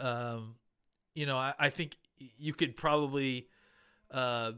Um, 0.00 0.56
you 1.14 1.26
know, 1.26 1.36
I, 1.36 1.54
I 1.58 1.70
think 1.70 1.96
you 2.38 2.54
could 2.54 2.76
probably 2.76 3.48
uh, 4.10 4.52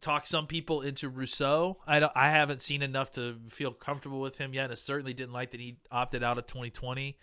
talk 0.00 0.26
some 0.26 0.46
people 0.46 0.82
into 0.82 1.08
Rousseau. 1.08 1.78
I 1.86 2.00
don't, 2.00 2.12
I 2.14 2.30
haven't 2.30 2.62
seen 2.62 2.82
enough 2.82 3.10
to 3.12 3.36
feel 3.48 3.72
comfortable 3.72 4.20
with 4.20 4.38
him 4.38 4.54
yet. 4.54 4.70
I 4.70 4.74
certainly 4.74 5.14
didn't 5.14 5.32
like 5.32 5.52
that 5.52 5.60
he 5.60 5.78
opted 5.90 6.22
out 6.22 6.38
of 6.38 6.46
2020. 6.46 7.16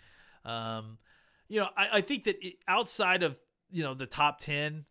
Um, 0.44 0.98
you 1.48 1.60
know, 1.60 1.68
I, 1.76 1.88
I 1.94 2.00
think 2.00 2.24
that 2.24 2.36
outside 2.66 3.22
of 3.22 3.38
you 3.70 3.82
know 3.82 3.94
the 3.94 4.06
top 4.06 4.38
ten, 4.38 4.84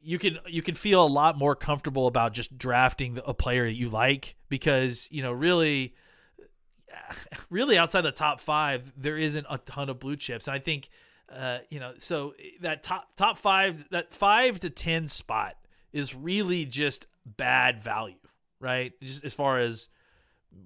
you 0.00 0.18
can 0.18 0.38
you 0.46 0.62
can 0.62 0.74
feel 0.74 1.04
a 1.04 1.08
lot 1.08 1.36
more 1.36 1.54
comfortable 1.54 2.06
about 2.06 2.32
just 2.32 2.56
drafting 2.56 3.20
a 3.24 3.34
player 3.34 3.64
that 3.64 3.74
you 3.74 3.88
like 3.88 4.36
because 4.48 5.08
you 5.10 5.22
know 5.22 5.32
really 5.32 5.94
really 7.50 7.76
outside 7.76 8.02
the 8.02 8.12
top 8.12 8.40
five 8.40 8.92
there 8.96 9.18
isn't 9.18 9.46
a 9.50 9.58
ton 9.58 9.88
of 9.88 9.98
blue 9.98 10.16
chips 10.16 10.46
and 10.46 10.54
i 10.54 10.58
think 10.58 10.88
uh, 11.32 11.58
you 11.68 11.80
know 11.80 11.92
so 11.98 12.34
that 12.60 12.82
top 12.82 13.08
top 13.16 13.38
five 13.38 13.88
that 13.90 14.12
five 14.12 14.60
to 14.60 14.70
ten 14.70 15.08
spot 15.08 15.56
is 15.92 16.14
really 16.14 16.64
just 16.64 17.06
bad 17.24 17.82
value 17.82 18.14
right 18.60 18.92
just 19.02 19.24
as 19.24 19.34
far 19.34 19.58
as 19.58 19.88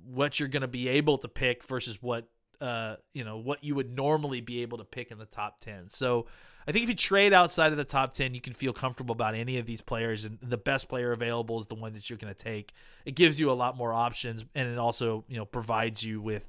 what 0.05 0.39
you're 0.39 0.49
going 0.49 0.61
to 0.61 0.69
be 0.69 0.89
able 0.89 1.19
to 1.19 1.29
pick 1.29 1.65
versus 1.65 2.03
what 2.03 2.29
uh, 2.61 2.97
you 3.13 3.25
know 3.25 3.39
what 3.39 3.65
you 3.65 3.75
would 3.75 3.97
normally 3.97 4.41
be 4.41 4.63
able 4.63 4.79
to 4.79 4.85
pick 4.85 5.11
in 5.11 5.19
the 5.19 5.25
top 5.25 5.61
10 5.61 5.89
so 5.89 6.27
I 6.67 6.73
think 6.73 6.85
if 6.85 6.89
you 6.91 6.95
trade 6.95 7.33
outside 7.33 7.73
of 7.73 7.79
the 7.79 7.85
top 7.85 8.13
10, 8.13 8.35
you 8.35 8.41
can 8.41 8.53
feel 8.53 8.73
comfortable 8.73 9.13
about 9.13 9.35
any 9.35 9.59
of 9.59 9.67
these 9.67 9.81
players, 9.81 10.25
and 10.25 10.39
the 10.43 10.59
best 10.59 10.89
player 10.89 11.11
available 11.11 11.59
is 11.59 11.67
the 11.67 11.75
one 11.75 11.95
that 11.95 12.09
you're 12.09 12.19
going 12.19 12.33
to 12.33 12.41
take. 12.41 12.73
It 13.05 13.17
gives 13.17 13.41
you 13.41 13.51
a 13.51 13.55
lot 13.55 13.77
more 13.77 13.93
options, 13.93 14.45
and 14.55 14.69
it 14.69 14.79
also 14.79 15.25
you 15.27 15.37
know 15.37 15.45
provides 15.45 16.03
you 16.03 16.21
with 16.21 16.47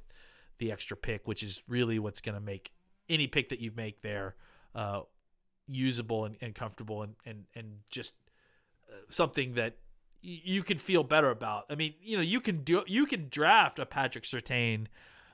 the 0.59 0.71
extra 0.71 0.97
pick, 0.97 1.27
which 1.27 1.41
is 1.41 1.63
really 1.67 1.97
what's 1.97 2.21
going 2.21 2.35
to 2.35 2.41
make 2.41 2.71
any 3.11 3.27
pick 3.27 3.49
that 3.49 3.59
you 3.59 3.71
make 3.75 4.01
there 4.01 4.35
uh, 4.73 5.01
usable 5.67 6.25
and, 6.25 6.37
and 6.41 6.55
comfortable 6.55 7.03
and 7.03 7.15
and 7.25 7.45
and 7.55 7.79
just 7.89 8.15
uh, 8.89 8.95
something 9.09 9.53
that 9.53 9.77
you 10.23 10.61
can 10.61 10.77
feel 10.77 11.03
better 11.03 11.31
about. 11.31 11.65
I 11.69 11.75
mean, 11.75 11.95
you 12.01 12.15
know, 12.15 12.23
you 12.23 12.41
can 12.41 12.63
do 12.63 12.83
you 12.87 13.05
can 13.05 13.27
draft 13.29 13.79
a 13.79 13.85
Patrick 13.85 14.23
Surtain 14.23 14.87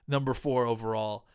number 0.08 0.34
four 0.34 0.66
overall 0.66 1.26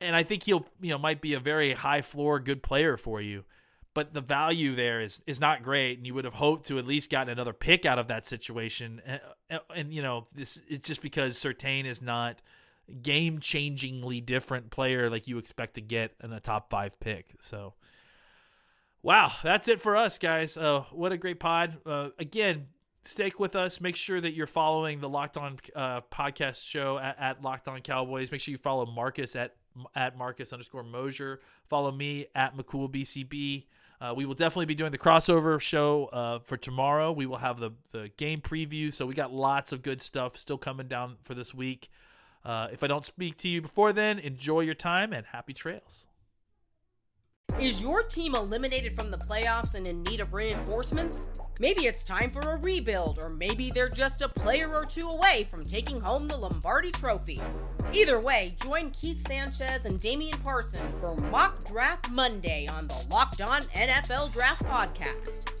and 0.00 0.16
I 0.16 0.22
think 0.22 0.44
he'll 0.44 0.66
you 0.80 0.90
know 0.90 0.98
might 0.98 1.20
be 1.20 1.34
a 1.34 1.40
very 1.40 1.72
high 1.72 2.02
floor 2.02 2.40
good 2.40 2.62
player 2.62 2.96
for 2.96 3.20
you. 3.20 3.44
But 3.92 4.14
the 4.14 4.20
value 4.20 4.74
there 4.74 5.00
is 5.00 5.20
is 5.26 5.40
not 5.40 5.62
great, 5.62 5.98
and 5.98 6.06
you 6.06 6.14
would 6.14 6.24
have 6.24 6.34
hoped 6.34 6.66
to 6.68 6.78
at 6.78 6.86
least 6.86 7.10
gotten 7.10 7.28
another 7.28 7.52
pick 7.52 7.84
out 7.84 7.98
of 7.98 8.08
that 8.08 8.26
situation. 8.26 9.02
And, 9.48 9.60
and 9.74 9.94
you 9.94 10.02
know 10.02 10.26
this 10.34 10.60
it's 10.68 10.86
just 10.86 11.02
because 11.02 11.36
Surtain 11.36 11.84
is 11.84 12.00
not 12.00 12.40
game 13.02 13.38
changingly 13.38 14.24
different 14.24 14.70
player 14.70 15.10
like 15.10 15.28
you 15.28 15.38
expect 15.38 15.74
to 15.74 15.80
get 15.80 16.12
in 16.22 16.32
a 16.32 16.40
top 16.40 16.70
five 16.70 16.98
pick. 17.00 17.34
So, 17.40 17.74
wow, 19.02 19.32
that's 19.42 19.68
it 19.68 19.80
for 19.80 19.96
us, 19.96 20.18
guys. 20.18 20.56
Uh, 20.56 20.84
what 20.90 21.12
a 21.12 21.16
great 21.16 21.40
pod! 21.40 21.78
Uh, 21.86 22.10
again, 22.18 22.66
stick 23.04 23.40
with 23.40 23.56
us. 23.56 23.80
Make 23.80 23.96
sure 23.96 24.20
that 24.20 24.32
you're 24.32 24.46
following 24.46 25.00
the 25.00 25.08
Locked 25.08 25.36
On 25.36 25.58
uh, 25.74 26.00
podcast 26.12 26.68
show 26.68 26.98
at, 26.98 27.16
at, 27.18 27.42
Locked 27.42 27.68
On 27.68 27.80
Cowboys. 27.80 28.30
Make 28.30 28.40
sure 28.40 28.52
you 28.52 28.58
follow 28.58 28.86
Marcus 28.86 29.36
at 29.36 29.56
at 29.94 30.18
Marcus 30.18 30.52
underscore 30.52 30.82
Mosher. 30.82 31.40
Follow 31.68 31.92
me 31.92 32.26
at 32.34 32.56
McCool 32.56 32.92
BCB. 32.92 33.66
Uh, 34.00 34.14
we 34.16 34.24
will 34.24 34.34
definitely 34.34 34.66
be 34.66 34.74
doing 34.74 34.92
the 34.92 34.98
crossover 34.98 35.60
show 35.60 36.06
uh, 36.06 36.38
for 36.40 36.56
tomorrow. 36.56 37.12
We 37.12 37.26
will 37.26 37.38
have 37.38 37.60
the 37.60 37.72
the 37.92 38.10
game 38.16 38.40
preview, 38.40 38.92
so 38.92 39.06
we 39.06 39.14
got 39.14 39.32
lots 39.32 39.72
of 39.72 39.82
good 39.82 40.00
stuff 40.00 40.36
still 40.36 40.58
coming 40.58 40.88
down 40.88 41.16
for 41.22 41.34
this 41.34 41.54
week. 41.54 41.90
Uh, 42.44 42.68
if 42.72 42.82
I 42.82 42.86
don't 42.86 43.04
speak 43.04 43.36
to 43.38 43.48
you 43.48 43.60
before 43.60 43.92
then, 43.92 44.18
enjoy 44.18 44.60
your 44.60 44.74
time 44.74 45.12
and 45.12 45.26
happy 45.26 45.52
trails. 45.52 46.06
Is 47.58 47.82
your 47.82 48.02
team 48.02 48.34
eliminated 48.34 48.94
from 48.94 49.10
the 49.10 49.18
playoffs 49.18 49.74
and 49.74 49.86
in 49.86 50.02
need 50.04 50.20
of 50.20 50.32
reinforcements? 50.32 51.28
Maybe 51.58 51.84
it's 51.84 52.02
time 52.02 52.30
for 52.30 52.40
a 52.40 52.56
rebuild, 52.56 53.18
or 53.18 53.28
maybe 53.28 53.70
they're 53.70 53.90
just 53.90 54.22
a 54.22 54.28
player 54.28 54.72
or 54.72 54.86
two 54.86 55.08
away 55.08 55.46
from 55.50 55.64
taking 55.64 56.00
home 56.00 56.26
the 56.26 56.36
Lombardi 56.36 56.90
Trophy. 56.90 57.40
Either 57.92 58.18
way, 58.18 58.54
join 58.62 58.90
Keith 58.92 59.26
Sanchez 59.26 59.84
and 59.84 60.00
Damian 60.00 60.38
Parson 60.38 60.80
for 61.00 61.14
Mock 61.30 61.62
Draft 61.66 62.10
Monday 62.10 62.66
on 62.66 62.88
the 62.88 63.06
Locked 63.10 63.42
On 63.42 63.62
NFL 63.62 64.32
Draft 64.32 64.62
Podcast. 64.64 65.60